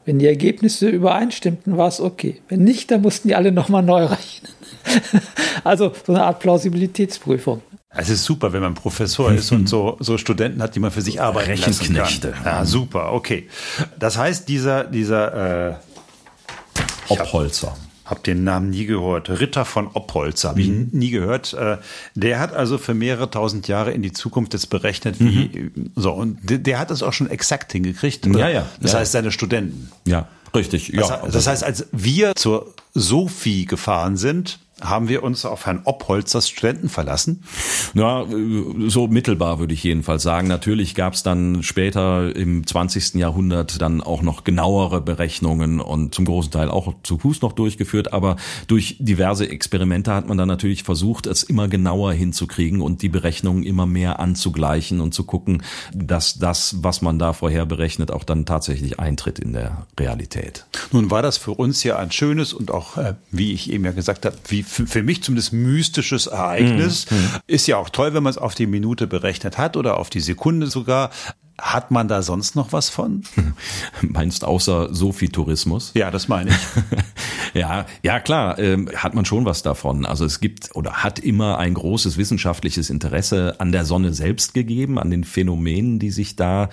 [0.04, 2.40] Wenn die Ergebnisse übereinstimmten, war es okay.
[2.48, 4.50] Wenn nicht, dann mussten die alle nochmal neu rechnen.
[5.64, 7.62] also so eine Art Plausibilitätsprüfung.
[7.92, 11.02] Es ist super, wenn man Professor ist und so, so Studenten hat, die man für
[11.02, 12.28] sich arbeiten Rechenknechte.
[12.28, 12.44] lassen kann.
[12.44, 13.48] Ja, super, okay.
[13.98, 15.74] Das heißt, dieser, dieser äh,
[17.08, 17.76] Oppolzer.
[18.10, 19.30] Hab den Namen nie gehört.
[19.30, 20.88] Ritter von Oppolzer habe ich mhm.
[20.90, 21.54] nie gehört.
[21.54, 21.78] Äh,
[22.16, 25.92] der hat also für mehrere tausend Jahre in die Zukunft jetzt berechnet, wie mhm.
[25.94, 28.26] so und der, der, hat es auch schon exakt hingekriegt.
[28.26, 28.66] Ja, ja.
[28.80, 28.98] Das ja.
[28.98, 29.90] heißt seine Studenten.
[30.06, 30.88] Ja, richtig.
[30.88, 31.22] Ja.
[31.22, 36.48] Das, das heißt, als wir zur Sophie gefahren sind, haben wir uns auf Herrn Oppholzers
[36.48, 37.42] Studenten verlassen?
[37.94, 38.24] Ja,
[38.86, 40.48] so mittelbar würde ich jedenfalls sagen.
[40.48, 43.14] Natürlich gab es dann später im 20.
[43.14, 48.12] Jahrhundert dann auch noch genauere Berechnungen und zum großen Teil auch zu Fuß noch durchgeführt.
[48.12, 53.08] Aber durch diverse Experimente hat man dann natürlich versucht, es immer genauer hinzukriegen und die
[53.08, 55.62] Berechnungen immer mehr anzugleichen und zu gucken,
[55.94, 60.66] dass das, was man da vorher berechnet, auch dann tatsächlich eintritt in der Realität.
[60.92, 63.92] Nun war das für uns ja ein schönes und auch, äh, wie ich eben ja
[63.92, 67.10] gesagt habe, wie für, für mich zumindest mystisches Ereignis.
[67.10, 67.16] Mhm.
[67.46, 70.20] Ist ja auch toll, wenn man es auf die Minute berechnet hat oder auf die
[70.20, 71.10] Sekunde sogar.
[71.60, 73.22] Hat man da sonst noch was von?
[74.00, 75.90] Meinst außer Sophie-Tourismus?
[75.94, 76.56] Ja, das meine ich.
[77.60, 80.06] ja, ja klar, ähm, hat man schon was davon.
[80.06, 84.98] Also es gibt oder hat immer ein großes wissenschaftliches Interesse an der Sonne selbst gegeben,
[84.98, 86.70] an den Phänomenen, die sich da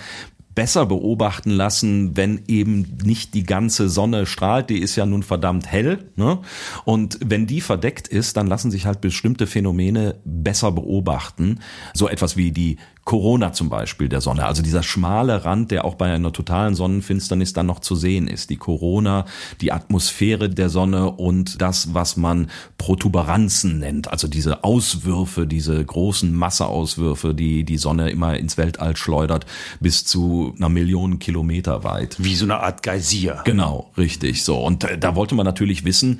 [0.58, 4.72] besser beobachten lassen, wenn eben nicht die ganze Sonne strahlt.
[4.72, 6.10] Die ist ja nun verdammt hell.
[6.15, 6.39] Ne?
[6.84, 11.60] Und wenn die verdeckt ist, dann lassen sich halt bestimmte Phänomene besser beobachten.
[11.93, 15.96] So etwas wie die Corona zum Beispiel der Sonne, also dieser schmale Rand, der auch
[15.96, 18.50] bei einer totalen Sonnenfinsternis dann noch zu sehen ist.
[18.50, 19.24] Die Corona,
[19.62, 26.36] die Atmosphäre der Sonne und das, was man Protuberanzen nennt, also diese Auswürfe, diese großen
[26.36, 29.46] Masseauswürfe, die die Sonne immer ins Weltall schleudert,
[29.80, 32.17] bis zu einer Million Kilometer weit.
[32.20, 33.39] Wie so eine Art Geysir.
[33.46, 34.43] Genau, richtig.
[34.43, 34.58] So.
[34.58, 36.20] Und äh, da wollte man natürlich wissen,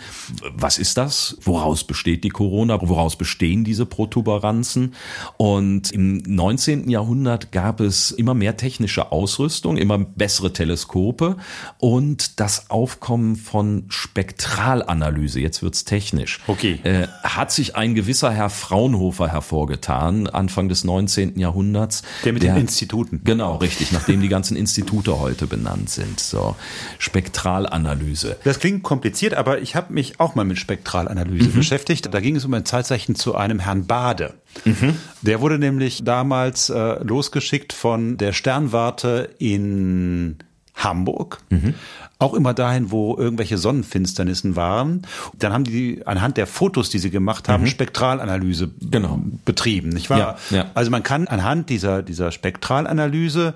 [0.56, 1.38] was ist das?
[1.42, 2.80] Woraus besteht die Corona?
[2.82, 4.94] Woraus bestehen diese Protuberanzen?
[5.36, 6.90] Und im 19 19.
[6.90, 11.38] Jahrhundert gab es immer mehr technische Ausrüstung, immer bessere Teleskope
[11.78, 16.80] und das Aufkommen von Spektralanalyse, jetzt wird's technisch, okay.
[16.84, 21.40] äh, hat sich ein gewisser Herr Fraunhofer hervorgetan, Anfang des 19.
[21.40, 22.04] Jahrhunderts.
[22.24, 23.22] Der mit der, den Instituten.
[23.24, 26.20] Genau, richtig, nachdem die ganzen Institute heute benannt sind.
[26.20, 26.56] So,
[27.00, 28.38] Spektralanalyse.
[28.44, 31.54] Das klingt kompliziert, aber ich habe mich auch mal mit Spektralanalyse mhm.
[31.54, 32.14] beschäftigt.
[32.14, 34.36] Da ging es um ein Zeitzeichen zu einem Herrn Bade.
[34.66, 34.96] Mhm.
[35.22, 40.38] Der wurde nämlich damals äh, losgeschickt von der Sternwarte in
[40.78, 41.40] Hamburg.
[41.50, 41.74] Mhm.
[42.20, 45.06] Auch immer dahin, wo irgendwelche Sonnenfinsternissen waren.
[45.38, 47.68] Dann haben die anhand der Fotos, die sie gemacht haben, mhm.
[47.68, 49.22] Spektralanalyse genau.
[49.46, 50.20] betrieben, nicht wahr?
[50.20, 50.72] Ja, ja.
[50.74, 53.54] Also man kann anhand dieser, dieser Spektralanalyse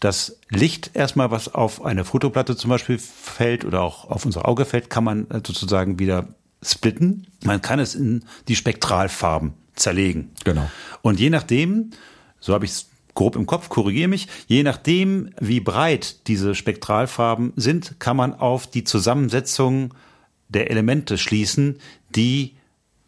[0.00, 4.64] das Licht erstmal, was auf eine Fotoplatte zum Beispiel fällt oder auch auf unser Auge
[4.64, 6.28] fällt, kann man äh, sozusagen wieder
[6.62, 7.26] splitten.
[7.44, 10.30] Man kann es in die Spektralfarben zerlegen.
[10.44, 10.70] Genau.
[11.02, 11.90] Und je nachdem,
[12.40, 17.52] so habe ich es grob im Kopf, korrigiere mich, je nachdem, wie breit diese Spektralfarben
[17.56, 19.94] sind, kann man auf die Zusammensetzung
[20.48, 21.78] der Elemente schließen,
[22.14, 22.56] die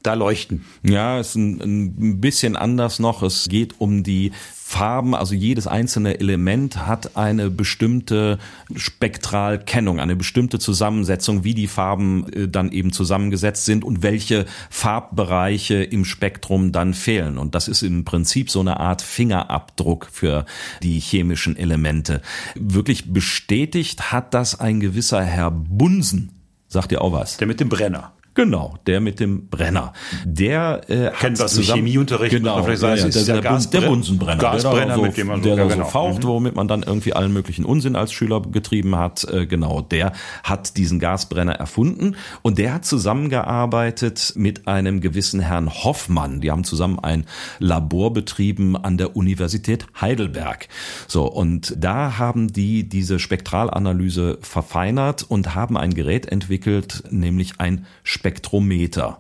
[0.07, 0.65] da leuchten.
[0.83, 1.61] Ja, es ist ein,
[1.99, 3.23] ein bisschen anders noch.
[3.23, 4.33] Es geht um die
[4.69, 8.39] Farben, also jedes einzelne Element hat eine bestimmte
[8.75, 15.85] Spektralkennung, eine bestimmte Zusammensetzung, wie die Farben äh, dann eben zusammengesetzt sind und welche Farbbereiche
[15.85, 17.39] im Spektrum dann fehlen.
[17.39, 20.47] Und das ist im Prinzip so eine Art Fingerabdruck für
[20.83, 22.21] die chemischen Elemente.
[22.57, 26.33] Wirklich bestätigt hat das ein gewisser Herr Bunsen.
[26.67, 27.37] Sagt ihr auch was?
[27.37, 28.16] Der mit dem Brenner.
[28.37, 29.95] Genau, der mit dem Brenner.
[30.27, 32.37] Der äh, kennt was zusammen, Chemieunterricht.
[32.37, 35.43] Genau, vielleicht sagen, ja, ist der, der, der Bunsenbrenner, Gasbrenner, der so, mit dem man
[35.43, 35.85] so, der ja, genau.
[35.85, 36.29] so faucht, mhm.
[36.29, 39.25] womit man dann irgendwie allen möglichen Unsinn als Schüler getrieben hat.
[39.25, 40.13] Äh, genau, der
[40.45, 46.43] hat diesen Gasbrenner erfunden und der hat zusammengearbeitet mit einem gewissen Herrn Hoffmann.
[46.43, 47.25] Die haben zusammen ein
[47.59, 50.69] Labor betrieben an der Universität Heidelberg.
[51.09, 57.87] So und da haben die diese Spektralanalyse verfeinert und haben ein Gerät entwickelt, nämlich ein
[58.27, 59.19] Spektrometer.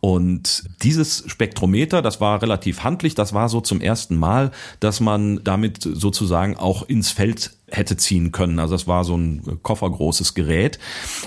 [0.00, 5.42] Und dieses Spektrometer, das war relativ handlich, das war so zum ersten Mal, dass man
[5.42, 8.58] damit sozusagen auch ins Feld hätte ziehen können.
[8.58, 10.78] Also das war so ein koffergroßes Gerät.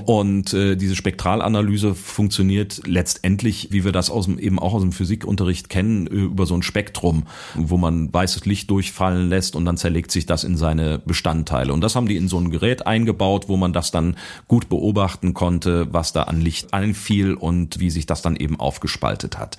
[0.06, 4.92] Und äh, diese Spektralanalyse funktioniert letztendlich, wie wir das aus dem, eben auch aus dem
[4.92, 7.24] Physikunterricht kennen, über so ein Spektrum,
[7.56, 11.74] wo man weißes Licht durchfallen lässt und dann zerlegt sich das in seine Bestandteile.
[11.74, 14.16] Und das haben die in so ein Gerät eingebaut, wo man das dann
[14.48, 19.38] gut beobachten konnte, was da an Licht einfiel und wie sich das dann eben aufgespaltet
[19.38, 19.58] hat.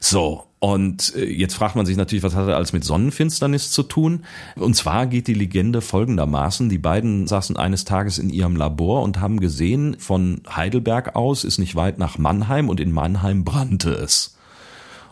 [0.00, 3.84] So, und äh, jetzt fragt man sich natürlich, was hat er alles mit Sonnenfinsternis zu
[3.84, 4.24] tun?
[4.56, 6.68] Und zwar geht die Legende folgendermaßen.
[6.68, 11.58] Die beiden saßen eines Tages in ihrem Labor und haben gesehen, von Heidelberg aus ist
[11.58, 14.36] nicht weit nach Mannheim und in Mannheim brannte es.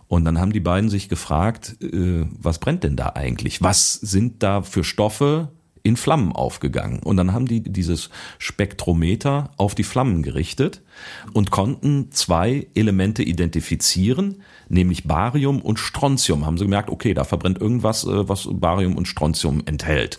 [0.08, 3.62] Und dann haben die beiden sich gefragt, äh, was brennt denn da eigentlich?
[3.62, 5.50] Was sind da für Stoffe
[5.84, 7.00] in Flammen aufgegangen.
[7.00, 10.80] Und dann haben die dieses Spektrometer auf die Flammen gerichtet
[11.34, 16.46] und konnten zwei Elemente identifizieren, nämlich Barium und Strontium.
[16.46, 20.18] Haben sie gemerkt, okay, da verbrennt irgendwas, äh, was Barium und Strontium enthält.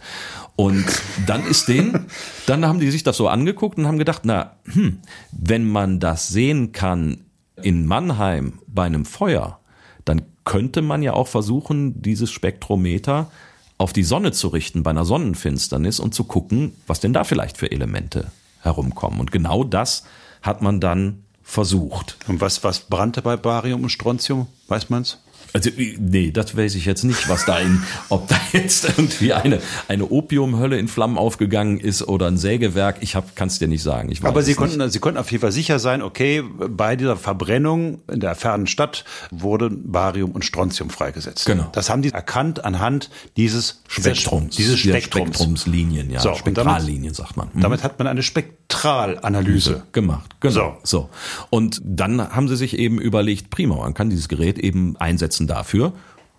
[0.55, 0.85] Und
[1.25, 2.05] dann ist denen,
[2.45, 4.99] dann haben die sich das so angeguckt und haben gedacht, na, hm,
[5.31, 7.25] wenn man das sehen kann
[7.59, 9.59] in Mannheim bei einem Feuer,
[10.05, 13.31] dann könnte man ja auch versuchen, dieses Spektrometer
[13.77, 17.57] auf die Sonne zu richten bei einer Sonnenfinsternis und zu gucken, was denn da vielleicht
[17.57, 19.19] für Elemente herumkommen.
[19.19, 20.03] Und genau das
[20.41, 22.17] hat man dann versucht.
[22.27, 24.47] Und was, was brannte bei Barium und Strontium?
[24.67, 25.19] Weiß man's?
[25.55, 29.61] Also, nee, das weiß ich jetzt nicht, was da in, ob da jetzt irgendwie eine,
[29.87, 32.97] eine Opiumhölle in Flammen aufgegangen ist oder ein Sägewerk.
[32.99, 34.11] Ich kann es dir nicht sagen.
[34.11, 34.91] Ich weiß Aber Sie es konnten, nicht.
[34.91, 39.05] Sie konnten auf jeden Fall sicher sein, okay, bei dieser Verbrennung in der fernen Stadt
[39.31, 41.45] wurden Barium und Strontium freigesetzt.
[41.45, 41.69] Genau.
[41.71, 44.57] Das haben die erkannt anhand dieses Spektrums.
[44.57, 45.37] Dieses Spektrums.
[45.37, 46.19] Spektrumslinien, ja.
[46.19, 47.47] So, Spektrallinien, sagt man.
[47.53, 47.61] Mhm.
[47.61, 49.83] Damit hat man eine Spektralanalyse.
[49.93, 50.35] gemacht.
[50.41, 50.53] Genau.
[50.53, 50.77] So.
[50.83, 51.09] So.
[51.49, 55.93] Und dann haben sie sich eben überlegt, prima, man kann dieses Gerät eben einsetzen dafür.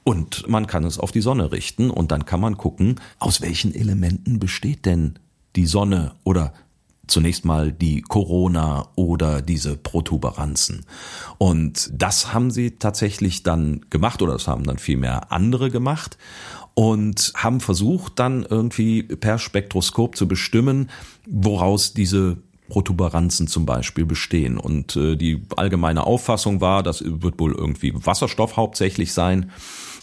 [0.05, 3.75] Und man kann es auf die Sonne richten und dann kann man gucken, aus welchen
[3.75, 5.19] Elementen besteht denn
[5.57, 6.53] die Sonne oder
[7.07, 10.85] zunächst mal die Corona oder diese Protuberanzen.
[11.39, 16.19] Und das haben sie tatsächlich dann gemacht oder das haben dann vielmehr andere gemacht
[16.75, 20.91] und haben versucht dann irgendwie per Spektroskop zu bestimmen,
[21.27, 22.39] woraus diese
[22.69, 24.59] Protuberanzen zum Beispiel bestehen.
[24.59, 29.51] Und äh, die allgemeine Auffassung war, das wird wohl irgendwie Wasserstoff hauptsächlich sein.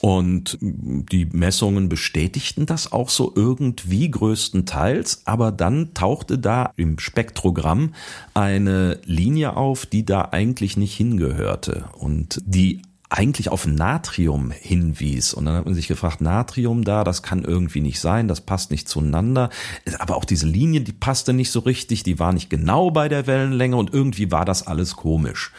[0.03, 7.93] Und die Messungen bestätigten das auch so irgendwie größtenteils, aber dann tauchte da im Spektrogramm
[8.33, 12.81] eine Linie auf, die da eigentlich nicht hingehörte und die
[13.13, 15.35] eigentlich auf Natrium hinwies.
[15.35, 18.71] Und dann hat man sich gefragt, Natrium da, das kann irgendwie nicht sein, das passt
[18.71, 19.51] nicht zueinander.
[19.99, 23.27] Aber auch diese Linie, die passte nicht so richtig, die war nicht genau bei der
[23.27, 25.51] Wellenlänge und irgendwie war das alles komisch.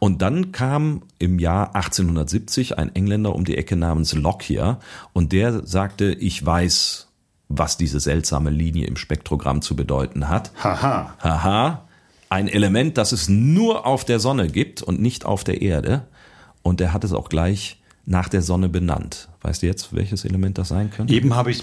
[0.00, 4.80] Und dann kam im Jahr 1870 ein Engländer um die Ecke namens Lockyer
[5.12, 7.06] und der sagte, ich weiß,
[7.48, 10.50] was diese seltsame Linie im Spektrogramm zu bedeuten hat.
[10.60, 11.14] Haha.
[11.20, 11.86] Haha,
[12.28, 16.08] ein Element, das es nur auf der Sonne gibt und nicht auf der Erde.
[16.66, 19.28] Und er hat es auch gleich nach der Sonne benannt.
[19.42, 21.14] Weißt du jetzt, welches Element das sein könnte?
[21.14, 21.62] Eben habe ich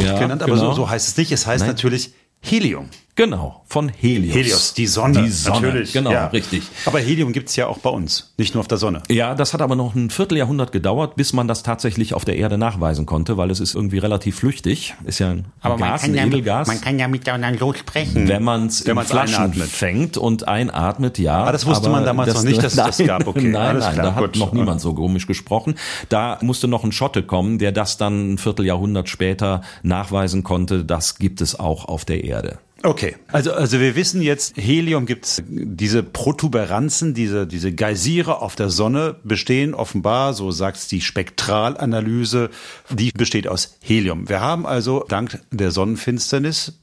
[0.00, 0.70] Ja, genannt, aber genau.
[0.70, 1.32] so, so heißt es nicht.
[1.32, 1.70] Es heißt Nein.
[1.70, 2.90] natürlich Helium.
[3.18, 4.32] Genau, von Helios.
[4.36, 5.24] Helios, die Sonne.
[5.24, 5.92] Die Sonne, natürlich.
[5.92, 6.28] genau, ja.
[6.28, 6.62] richtig.
[6.86, 9.02] Aber Helium gibt's ja auch bei uns, nicht nur auf der Sonne.
[9.10, 12.58] Ja, das hat aber noch ein Vierteljahrhundert gedauert, bis man das tatsächlich auf der Erde
[12.58, 14.94] nachweisen konnte, weil es ist irgendwie relativ flüchtig.
[15.04, 16.68] Ist ja ein Aber man Gas, kann, ein ja, Edelgas.
[16.68, 18.28] man kann ja miteinander so sprechen.
[18.28, 19.68] wenn man es Wenn in man's Flaschen einatmet.
[19.68, 21.42] fängt und einatmet, ja.
[21.42, 23.26] Ah, das wusste man damals noch nicht, dass es das gab.
[23.26, 24.36] Okay, nein, alles nein, klar, da hat gut.
[24.36, 25.74] noch niemand so komisch gesprochen.
[26.08, 30.84] Da musste noch ein Schotte kommen, der das dann ein Vierteljahrhundert später nachweisen konnte.
[30.84, 32.60] Das gibt es auch auf der Erde.
[32.84, 38.70] Okay, also, also wir wissen jetzt, Helium gibt's diese Protuberanzen, diese, diese Geysire auf der
[38.70, 42.50] Sonne bestehen offenbar, so sagt's die Spektralanalyse,
[42.90, 44.28] die besteht aus Helium.
[44.28, 46.78] Wir haben also dank der Sonnenfinsternis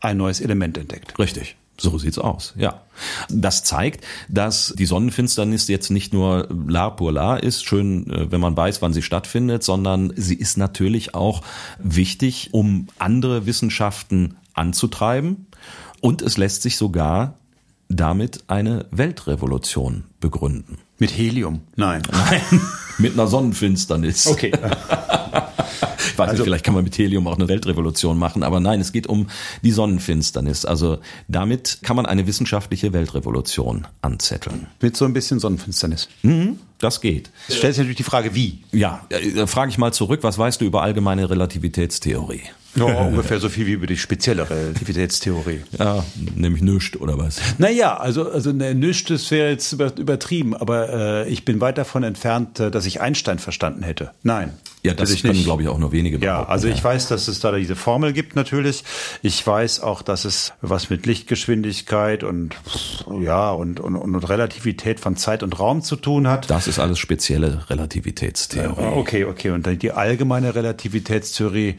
[0.00, 1.16] ein neues Element entdeckt.
[1.18, 1.56] Richtig.
[1.80, 2.82] So sieht's aus, ja.
[3.28, 8.40] Das zeigt, dass die Sonnenfinsternis jetzt nicht nur la pour la ist, schön, äh, wenn
[8.40, 11.42] man weiß, wann sie stattfindet, sondern sie ist natürlich auch
[11.78, 15.46] wichtig, um andere Wissenschaften anzutreiben.
[16.00, 17.34] Und es lässt sich sogar
[17.88, 20.78] damit eine Weltrevolution begründen.
[20.98, 21.60] Mit Helium?
[21.76, 22.02] Nein.
[22.98, 24.26] Mit einer Sonnenfinsternis.
[24.26, 24.52] Okay.
[26.10, 28.90] Ich weiß nicht, vielleicht kann man mit Helium auch eine Weltrevolution machen, aber nein, es
[28.90, 29.28] geht um
[29.62, 30.64] die Sonnenfinsternis.
[30.64, 34.66] Also damit kann man eine wissenschaftliche Weltrevolution anzetteln.
[34.80, 36.08] Mit so ein bisschen Sonnenfinsternis.
[36.78, 37.30] Das geht.
[37.46, 38.64] Es stellt sich natürlich die Frage, wie?
[38.72, 42.42] Ja, äh, frage ich mal zurück, was weißt du über allgemeine Relativitätstheorie?
[42.78, 45.60] Ja, ungefähr so viel wie über die spezielle Relativitätstheorie.
[45.78, 47.40] Ja, nämlich nüscht oder was?
[47.58, 51.78] Naja, also, also ne, nichts, das wäre jetzt über, übertrieben, aber äh, ich bin weit
[51.78, 54.12] davon entfernt, äh, dass ich Einstein verstanden hätte.
[54.22, 54.52] Nein.
[54.84, 57.40] Ja, das ich können, glaube ich, auch nur wenige Ja, also ich weiß, dass es
[57.40, 58.84] da diese Formel gibt natürlich.
[59.22, 62.54] Ich weiß auch, dass es was mit Lichtgeschwindigkeit und
[63.20, 66.48] ja und, und, und Relativität von Zeit und Raum zu tun hat.
[66.48, 68.80] Das ist alles spezielle Relativitätstheorie.
[68.80, 69.50] Ah, Okay, okay.
[69.50, 71.76] Und dann die allgemeine Relativitätstheorie,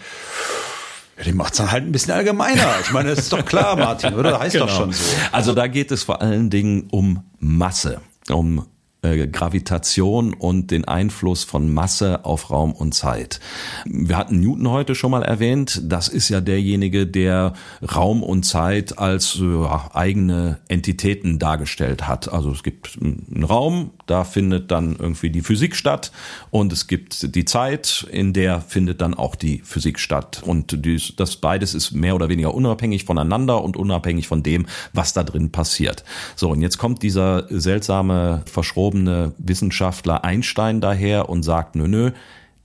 [1.19, 2.65] ja, die macht's dann halt ein bisschen allgemeiner.
[2.81, 4.39] Ich meine, das ist doch klar, Martin, oder?
[4.39, 4.79] Heißt doch Genau.
[4.79, 5.15] schon so.
[5.31, 8.65] Also da geht es vor allen Dingen um Masse, um
[9.01, 13.39] äh, Gravitation und den Einfluss von Masse auf Raum und Zeit.
[13.85, 15.81] Wir hatten Newton heute schon mal erwähnt.
[15.85, 17.53] Das ist ja derjenige, der
[17.95, 22.31] Raum und Zeit als ja, eigene Entitäten dargestellt hat.
[22.31, 26.11] Also es gibt einen Raum, da findet dann irgendwie die Physik statt
[26.51, 30.41] und es gibt die Zeit, in der findet dann auch die Physik statt.
[30.45, 35.13] Und dies, das beides ist mehr oder weniger unabhängig voneinander und unabhängig von dem, was
[35.13, 36.03] da drin passiert.
[36.35, 38.41] So, und jetzt kommt dieser seltsame,
[38.89, 42.11] verschrobene Wissenschaftler Einstein daher und sagt, nö, nö,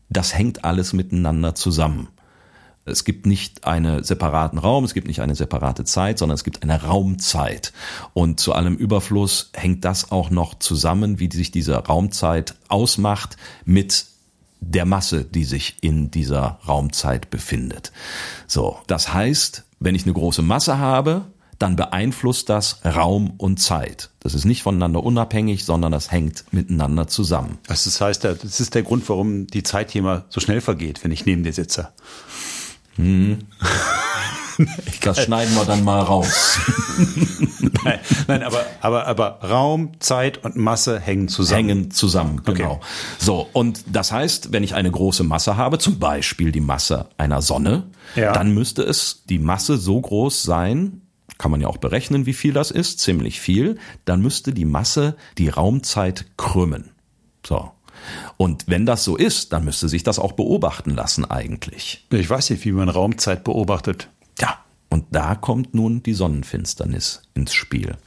[0.09, 2.09] das hängt alles miteinander zusammen.
[2.87, 6.63] Es gibt nicht einen separaten Raum, es gibt nicht eine separate Zeit, sondern es gibt
[6.63, 7.73] eine Raumzeit.
[8.13, 14.07] Und zu allem Überfluss hängt das auch noch zusammen, wie sich diese Raumzeit ausmacht mit
[14.61, 17.93] der Masse, die sich in dieser Raumzeit befindet.
[18.47, 21.27] So, das heißt, wenn ich eine große Masse habe,
[21.59, 24.11] dann beeinflusst das Raum und Zeit.
[24.21, 27.59] Das ist nicht voneinander unabhängig, sondern das hängt miteinander zusammen.
[27.67, 31.13] Das heißt, das ist der Grund, warum die Zeit hier mal so schnell vergeht, wenn
[31.13, 31.89] ich neben dir sitze.
[32.97, 33.39] Hm.
[35.03, 36.59] Das schneiden wir dann mal raus.
[37.85, 37.99] nein,
[38.29, 41.69] nein, aber, aber, aber Raum, Zeit und Masse hängen zusammen.
[41.69, 42.75] Hängen zusammen, genau.
[42.75, 42.81] Okay.
[43.19, 47.43] So, und das heißt, wenn ich eine große Masse habe, zum Beispiel die Masse einer
[47.43, 47.85] Sonne,
[48.15, 48.33] ja.
[48.33, 51.01] dann müsste es die Masse so groß sein,
[51.45, 53.77] kann man ja auch berechnen, wie viel das ist, ziemlich viel,
[54.07, 56.93] dann müsste die Masse die Raumzeit krümmen.
[57.47, 57.71] So.
[58.39, 62.07] Und wenn das so ist, dann müsste sich das auch beobachten lassen eigentlich.
[62.11, 64.09] Ich weiß nicht, wie man Raumzeit beobachtet.
[64.41, 64.57] Ja,
[64.89, 67.99] und da kommt nun die Sonnenfinsternis ins Spiel.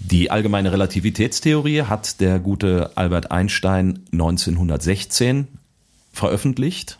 [0.00, 5.46] Die allgemeine Relativitätstheorie hat der gute Albert Einstein 1916
[6.12, 6.98] veröffentlicht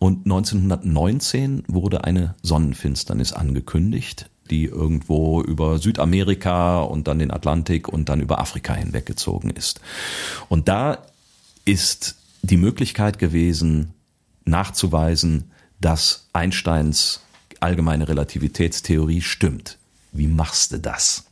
[0.00, 8.08] und 1919 wurde eine Sonnenfinsternis angekündigt, die irgendwo über Südamerika und dann den Atlantik und
[8.08, 9.80] dann über Afrika hinweggezogen ist.
[10.48, 10.98] Und da
[11.64, 13.94] ist die Möglichkeit gewesen,
[14.44, 17.20] nachzuweisen, dass Einsteins
[17.60, 19.78] allgemeine Relativitätstheorie stimmt.
[20.12, 21.24] Wie machst du das?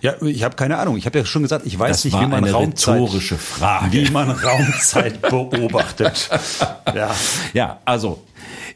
[0.00, 0.98] Ja, ich habe keine Ahnung.
[0.98, 3.08] Ich habe ja schon gesagt, ich weiß das nicht, wie man Raumzeit,
[3.38, 4.06] Frage.
[4.06, 6.28] wie man Raumzeit beobachtet.
[6.94, 7.14] ja.
[7.54, 8.22] ja, also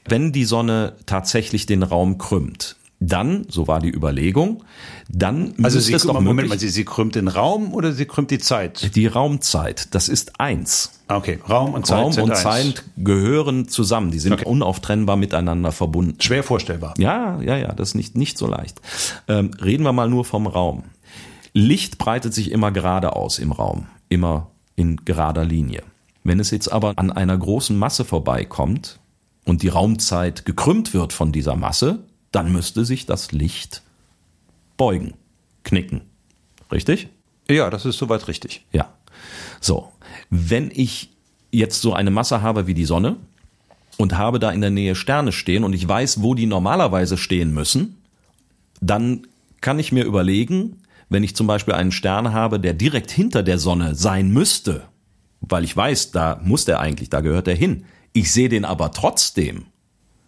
[0.07, 4.65] wenn die Sonne tatsächlich den Raum krümmt, dann, so war die Überlegung,
[5.09, 8.31] dann also sie, es doch Moment mal, sie, sie krümmt den Raum oder sie krümmt
[8.31, 8.97] die Zeit?
[8.97, 10.91] Die Raumzeit, das ist eins.
[11.07, 12.43] Okay, Raum und Zeit Raum und eins.
[12.43, 14.45] Zeit gehören zusammen, die sind okay.
[14.45, 16.21] unaustrennbar miteinander verbunden.
[16.21, 16.95] Schwer vorstellbar.
[16.99, 18.81] Ja, ja, ja, das ist nicht, nicht so leicht.
[19.29, 20.85] Ähm, reden wir mal nur vom Raum.
[21.53, 25.83] Licht breitet sich immer geradeaus im Raum, immer in gerader Linie.
[26.25, 28.99] Wenn es jetzt aber an einer großen Masse vorbeikommt
[29.45, 32.01] und die Raumzeit gekrümmt wird von dieser Masse,
[32.33, 33.83] dann müsste sich das Licht
[34.77, 35.15] beugen,
[35.65, 36.03] knicken.
[36.71, 37.09] Richtig?
[37.49, 38.65] Ja, das ist soweit richtig.
[38.73, 38.93] Ja.
[39.61, 39.91] So,
[40.31, 41.11] wenn ich
[41.51, 43.17] jetzt so eine Masse habe wie die Sonne
[43.97, 47.53] und habe da in der Nähe Sterne stehen und ich weiß, wo die normalerweise stehen
[47.53, 47.97] müssen,
[48.81, 49.27] dann
[49.61, 53.59] kann ich mir überlegen, wenn ich zum Beispiel einen Stern habe, der direkt hinter der
[53.59, 54.85] Sonne sein müsste,
[55.41, 57.85] weil ich weiß, da muss der eigentlich, da gehört er hin.
[58.13, 59.67] Ich sehe den aber trotzdem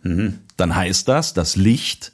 [0.03, 0.39] Mhm.
[0.57, 2.13] Dann heißt das, das Licht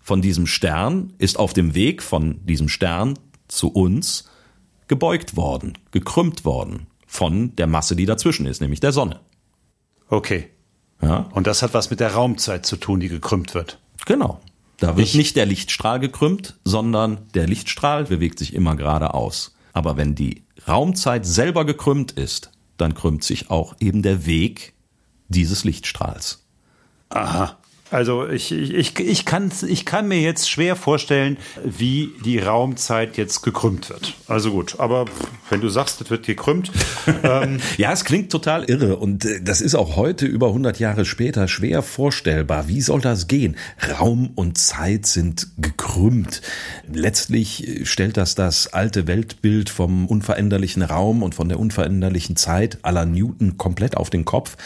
[0.00, 3.18] von diesem Stern ist auf dem Weg von diesem Stern
[3.48, 4.28] zu uns
[4.88, 9.20] gebeugt worden, gekrümmt worden von der Masse, die dazwischen ist, nämlich der Sonne.
[10.08, 10.50] Okay.
[11.00, 11.28] Ja.
[11.32, 13.78] Und das hat was mit der Raumzeit zu tun, die gekrümmt wird.
[14.06, 14.40] Genau.
[14.78, 19.54] Da wird ich nicht der Lichtstrahl gekrümmt, sondern der Lichtstrahl bewegt sich immer geradeaus.
[19.72, 24.74] Aber wenn die Raumzeit selber gekrümmt ist, dann krümmt sich auch eben der Weg
[25.28, 26.43] dieses Lichtstrahls.
[27.14, 27.56] Aha.
[27.90, 33.42] Also ich, ich, ich, kann, ich kann mir jetzt schwer vorstellen, wie die Raumzeit jetzt
[33.42, 34.14] gekrümmt wird.
[34.26, 35.04] Also gut, aber
[35.48, 36.70] wenn du sagst, es wird gekrümmt.
[37.22, 41.04] Ähm ja, es klingt total irre und äh, das ist auch heute über 100 Jahre
[41.04, 42.68] später schwer vorstellbar.
[42.68, 43.56] Wie soll das gehen?
[43.98, 46.42] Raum und Zeit sind gekrümmt.
[46.92, 52.78] Letztlich äh, stellt das das alte Weltbild vom unveränderlichen Raum und von der unveränderlichen Zeit
[52.82, 54.56] aller Newton komplett auf den Kopf.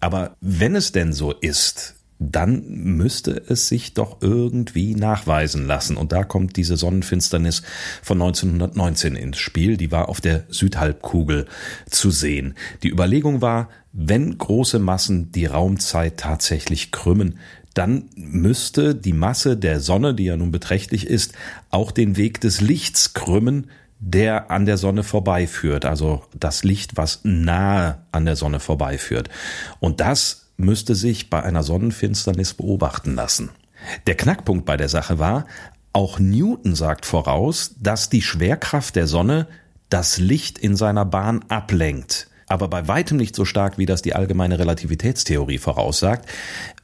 [0.00, 5.96] Aber wenn es denn so ist, dann müsste es sich doch irgendwie nachweisen lassen.
[5.96, 7.62] Und da kommt diese Sonnenfinsternis
[8.02, 9.76] von 1919 ins Spiel.
[9.76, 11.46] Die war auf der Südhalbkugel
[11.88, 12.54] zu sehen.
[12.82, 17.38] Die Überlegung war, wenn große Massen die Raumzeit tatsächlich krümmen,
[17.74, 21.34] dann müsste die Masse der Sonne, die ja nun beträchtlich ist,
[21.70, 23.70] auch den Weg des Lichts krümmen,
[24.00, 29.28] der an der Sonne vorbeiführt, also das Licht, was nahe an der Sonne vorbeiführt.
[29.80, 33.50] Und das müsste sich bei einer Sonnenfinsternis beobachten lassen.
[34.06, 35.46] Der Knackpunkt bei der Sache war,
[35.92, 39.46] auch Newton sagt voraus, dass die Schwerkraft der Sonne
[39.88, 44.14] das Licht in seiner Bahn ablenkt aber bei weitem nicht so stark, wie das die
[44.14, 46.28] allgemeine Relativitätstheorie voraussagt.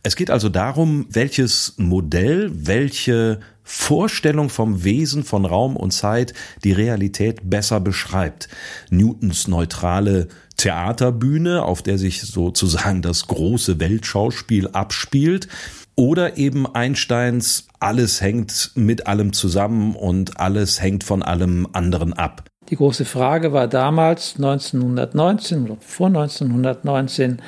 [0.03, 6.73] Es geht also darum, welches Modell, welche Vorstellung vom Wesen von Raum und Zeit die
[6.73, 8.49] Realität besser beschreibt.
[8.91, 15.49] Newtons neutrale Theaterbühne, auf der sich sozusagen das große Weltschauspiel abspielt,
[15.97, 22.45] oder eben Einsteins alles hängt mit allem zusammen und alles hängt von allem anderen ab.
[22.71, 27.41] Die große Frage war damals 1919 oder vor 1919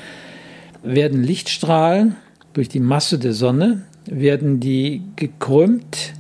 [0.82, 2.16] werden Lichtstrahlen
[2.52, 6.14] durch die Masse der Sonne werden die gekrümmt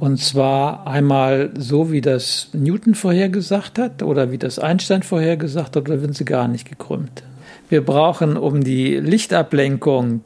[0.00, 5.88] und zwar einmal so, wie das Newton vorhergesagt hat oder wie das Einstein vorhergesagt hat,
[5.88, 7.24] oder werden sie gar nicht gekrümmt.
[7.68, 10.22] Wir brauchen, um die Lichtablenkung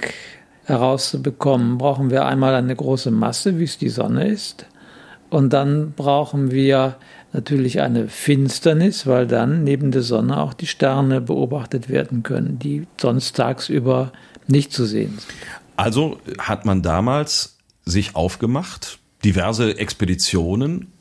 [0.65, 4.67] herauszubekommen, brauchen wir einmal eine große Masse, wie es die Sonne ist.
[5.31, 6.97] Und dann brauchen wir
[7.33, 12.87] natürlich eine Finsternis, weil dann neben der Sonne auch die Sterne beobachtet werden können, die
[13.01, 14.13] sonst tagsüber
[14.47, 15.62] nicht zu sehen sind.
[15.77, 20.93] Also hat man damals sich aufgemacht, diverse Expeditionen,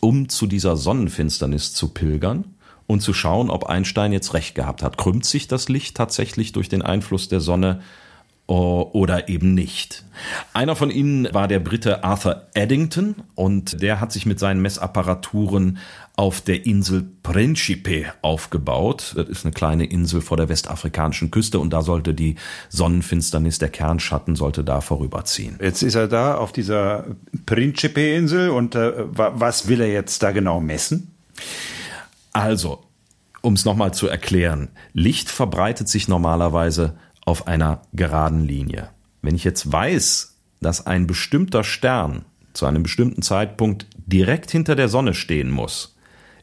[0.00, 2.44] um zu dieser Sonnenfinsternis zu pilgern
[2.86, 4.98] und zu schauen, ob Einstein jetzt recht gehabt hat.
[4.98, 7.80] Krümmt sich das Licht tatsächlich durch den Einfluss der Sonne
[8.46, 10.04] oder eben nicht.
[10.52, 15.78] Einer von ihnen war der Brite Arthur Eddington und der hat sich mit seinen Messapparaturen
[16.16, 19.12] auf der Insel Principe aufgebaut.
[19.16, 22.36] Das ist eine kleine Insel vor der westafrikanischen Küste und da sollte die
[22.70, 25.58] Sonnenfinsternis, der Kernschatten sollte da vorüberziehen.
[25.60, 27.04] Jetzt ist er da auf dieser
[27.44, 31.14] Principe-Insel und äh, was will er jetzt da genau messen?
[32.32, 32.82] Also,
[33.42, 36.96] um es nochmal zu erklären, Licht verbreitet sich normalerweise
[37.26, 38.88] auf einer geraden Linie.
[39.20, 44.88] Wenn ich jetzt weiß, dass ein bestimmter Stern zu einem bestimmten Zeitpunkt direkt hinter der
[44.88, 45.95] Sonne stehen muss,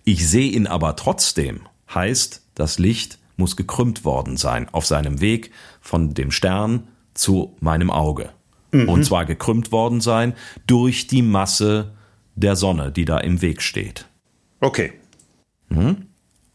[0.04, 1.62] ich sehe ihn aber trotzdem,
[1.94, 5.52] heißt, das Licht muss gekrümmt worden sein auf seinem Weg
[5.82, 8.30] von dem Stern zu meinem Auge.
[8.72, 8.90] Mhm.
[8.90, 10.34] Und zwar gekrümmt worden sein
[10.68, 11.92] durch die Masse
[12.36, 14.08] der Sonne, die da im Weg steht.
[14.60, 14.94] Okay.
[15.70, 16.08] Mhm.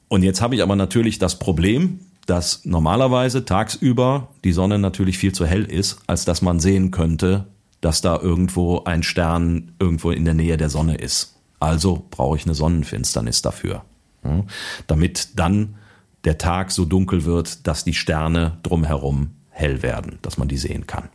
[0.08, 5.32] Und jetzt habe ich aber natürlich das Problem, dass normalerweise tagsüber die Sonne natürlich viel
[5.32, 7.46] zu hell ist, als dass man sehen könnte,
[7.80, 11.37] dass da irgendwo ein Stern irgendwo in der Nähe der Sonne ist.
[11.60, 13.84] Also brauche ich eine Sonnenfinsternis dafür.
[14.24, 14.44] Ja,
[14.86, 15.76] damit dann
[16.24, 20.86] der Tag so dunkel wird, dass die Sterne drumherum hell werden, dass man die sehen
[20.86, 21.08] kann.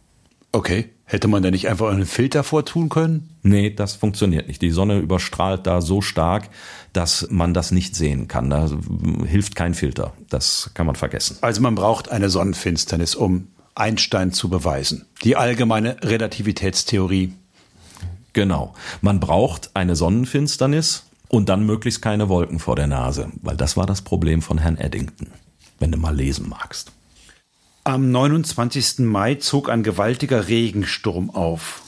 [0.51, 0.89] Okay.
[1.05, 3.29] Hätte man da nicht einfach einen Filter vortun können?
[3.41, 4.61] Nee, das funktioniert nicht.
[4.61, 6.49] Die Sonne überstrahlt da so stark,
[6.93, 8.49] dass man das nicht sehen kann.
[8.49, 8.69] Da
[9.27, 10.13] hilft kein Filter.
[10.29, 11.37] Das kann man vergessen.
[11.41, 15.05] Also man braucht eine Sonnenfinsternis, um Einstein zu beweisen.
[15.23, 17.33] Die allgemeine Relativitätstheorie.
[18.33, 18.73] Genau.
[19.01, 23.85] Man braucht eine Sonnenfinsternis und dann möglichst keine Wolken vor der Nase, weil das war
[23.85, 25.27] das Problem von Herrn Eddington,
[25.79, 26.91] wenn du mal lesen magst.
[27.83, 28.99] Am 29.
[28.99, 31.81] Mai zog ein gewaltiger Regensturm auf.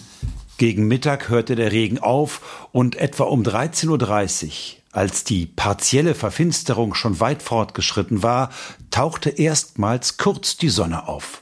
[0.58, 4.52] Gegen Mittag hörte der Regen auf und etwa um 13.30 Uhr,
[4.92, 8.50] als die partielle Verfinsterung schon weit fortgeschritten war,
[8.92, 11.42] tauchte erstmals kurz die Sonne auf.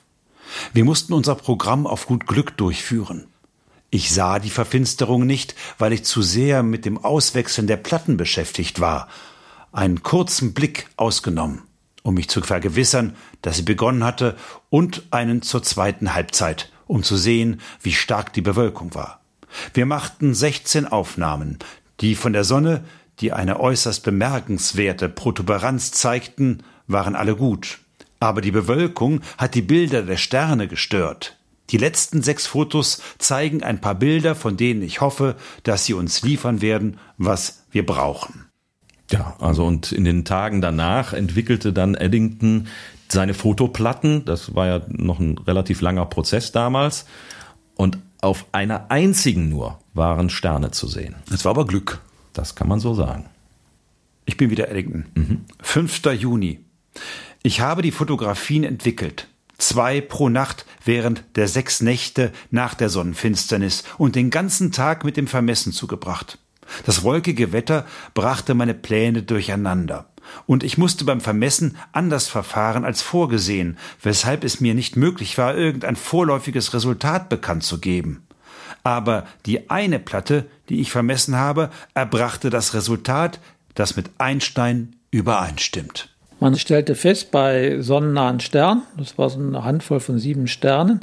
[0.74, 3.28] Wir mussten unser Programm auf gut Glück durchführen.
[3.94, 8.80] Ich sah die Verfinsterung nicht, weil ich zu sehr mit dem Auswechseln der Platten beschäftigt
[8.80, 9.08] war.
[9.72, 11.62] Einen kurzen Blick ausgenommen
[12.04, 14.36] um mich zu vergewissern, dass sie begonnen hatte,
[14.70, 19.22] und einen zur zweiten Halbzeit, um zu sehen, wie stark die Bewölkung war.
[19.74, 21.60] Wir machten 16 Aufnahmen,
[22.02, 22.84] die von der Sonne,
[23.20, 27.80] die eine äußerst bemerkenswerte Protuberanz zeigten, waren alle gut.
[28.20, 31.38] Aber die Bewölkung hat die Bilder der Sterne gestört.
[31.70, 36.22] Die letzten sechs Fotos zeigen ein paar Bilder, von denen ich hoffe, dass sie uns
[36.22, 38.45] liefern werden, was wir brauchen.
[39.11, 42.68] Ja, also und in den Tagen danach entwickelte dann Eddington
[43.09, 44.26] seine Fotoplatten.
[44.26, 47.05] Das war ja noch ein relativ langer Prozess damals.
[47.76, 51.16] Und auf einer einzigen nur waren Sterne zu sehen.
[51.30, 52.01] Das war aber Glück.
[52.34, 53.26] Das kann man so sagen.
[54.26, 55.05] Ich bin wieder Eddington.
[55.16, 55.41] Mhm.
[55.61, 56.05] 5.
[56.14, 56.59] Juni.
[57.43, 59.28] Ich habe die Fotografien entwickelt.
[59.58, 65.18] Zwei pro Nacht während der sechs Nächte nach der Sonnenfinsternis und den ganzen Tag mit
[65.18, 66.38] dem Vermessen zugebracht.
[66.86, 70.10] Das wolkige Wetter brachte meine Pläne durcheinander.
[70.45, 75.56] Und ich musste beim Vermessen anders verfahren als vorgesehen, weshalb es mir nicht möglich war,
[75.56, 78.26] irgendein vorläufiges Resultat bekannt zu geben.
[78.84, 83.39] Aber die eine Platte, die ich vermessen habe, erbrachte das Resultat,
[83.76, 86.12] das mit Einstein übereinstimmt.
[86.44, 91.00] Man stellte fest bei sonnennahen Sternen, das war so eine Handvoll von sieben Sternen,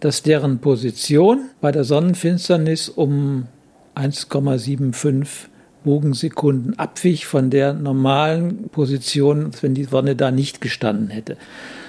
[0.00, 3.46] dass deren Position bei der Sonnenfinsternis um
[3.94, 5.46] 1,75
[5.82, 11.38] Bogensekunden abwich von der normalen Position, wenn die Sonne da nicht gestanden hätte.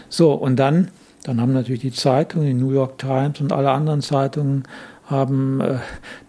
[0.08, 0.88] So, und dann,
[1.26, 4.64] dann haben natürlich die Zeitungen, die New York Times und alle anderen Zeitungen
[5.06, 5.80] haben äh,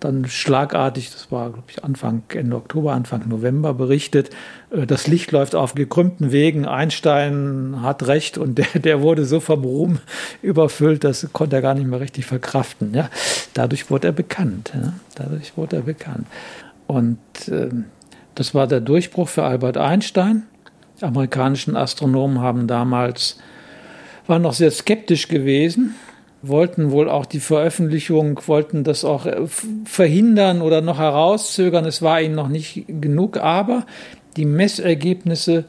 [0.00, 4.30] dann schlagartig, das war glaube ich Anfang Ende Oktober, Anfang November berichtet,
[4.70, 9.40] äh, das Licht läuft auf gekrümmten Wegen, Einstein hat recht und der, der wurde so
[9.40, 9.98] vom Ruhm
[10.42, 12.94] überfüllt, das konnte er gar nicht mehr richtig verkraften.
[12.94, 13.08] Ja.
[13.54, 14.72] Dadurch wurde er bekannt.
[14.74, 14.92] Ja.
[15.14, 16.26] Dadurch wurde er bekannt.
[16.86, 17.18] Und
[17.48, 17.68] äh,
[18.34, 20.42] das war der Durchbruch für Albert Einstein.
[21.00, 23.38] Die amerikanischen Astronomen haben damals
[24.26, 25.94] waren noch sehr skeptisch gewesen,
[26.48, 29.46] wollten wohl auch die Veröffentlichung, wollten das auch äh,
[29.84, 31.84] verhindern oder noch herauszögern.
[31.84, 33.86] Es war ihnen noch nicht genug, aber
[34.36, 35.64] die Messergebnisse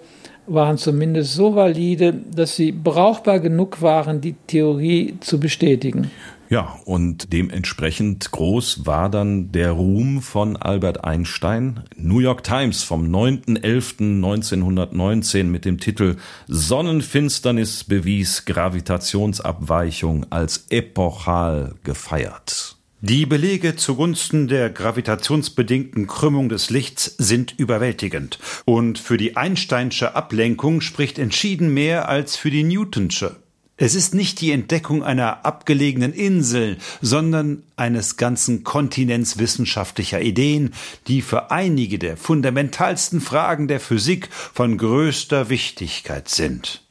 [0.47, 6.11] waren zumindest so valide, dass sie brauchbar genug waren, die Theorie zu bestätigen.
[6.50, 11.82] Ja, und dementsprechend groß war dann der Ruhm von Albert Einstein.
[11.98, 16.18] New York Times vom 9.11.1919 mit dem Titel
[16.48, 22.78] Sonnenfinsternis bewies Gravitationsabweichung als epochal gefeiert.
[23.02, 28.39] Die Belege zugunsten der gravitationsbedingten Krümmung des Lichts sind überwältigend.
[28.66, 33.36] Und für die Einsteinsche Ablenkung spricht entschieden mehr als für die Newtonsche.
[33.78, 40.73] Es ist nicht die Entdeckung einer abgelegenen Insel, sondern eines ganzen Kontinents wissenschaftlicher Ideen,
[41.07, 46.84] die für einige der fundamentalsten Fragen der Physik von größter Wichtigkeit sind.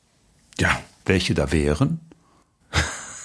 [0.59, 2.01] Ja, welche da wären?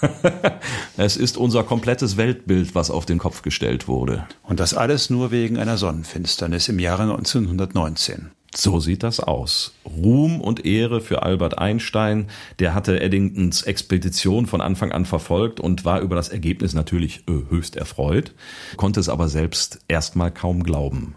[0.97, 4.25] es ist unser komplettes Weltbild, was auf den Kopf gestellt wurde.
[4.41, 8.31] Und das alles nur wegen einer Sonnenfinsternis im Jahre 1919.
[8.55, 9.73] So sieht das aus.
[9.85, 12.27] Ruhm und Ehre für Albert Einstein.
[12.57, 17.49] Der hatte Eddingtons Expedition von Anfang an verfolgt und war über das Ergebnis natürlich äh,
[17.49, 18.33] höchst erfreut,
[18.75, 21.15] konnte es aber selbst erstmal kaum glauben.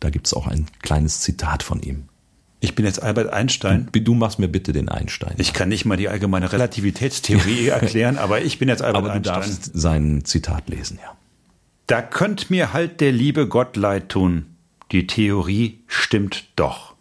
[0.00, 2.04] Da gibt's auch ein kleines Zitat von ihm.
[2.60, 3.88] Ich bin jetzt Albert Einstein.
[3.92, 5.34] Du, du, machst mir bitte den Einstein.
[5.38, 9.14] Ich kann nicht mal die allgemeine Relativitätstheorie erklären, aber ich bin jetzt Albert aber du
[9.16, 9.34] Einstein.
[9.34, 11.14] Darfst sein Zitat lesen, ja.
[11.86, 14.53] Da könnt mir halt der liebe Gott leid tun
[14.94, 16.94] die Theorie stimmt doch.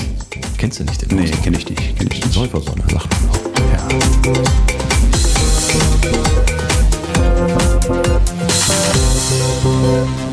[0.57, 1.97] Kennst du nicht den Nee, kenn ich nicht.
[1.97, 2.33] Kenn ich nicht.
[2.33, 3.39] Säufersonne, sagt man auch.
[10.13, 10.24] Ja.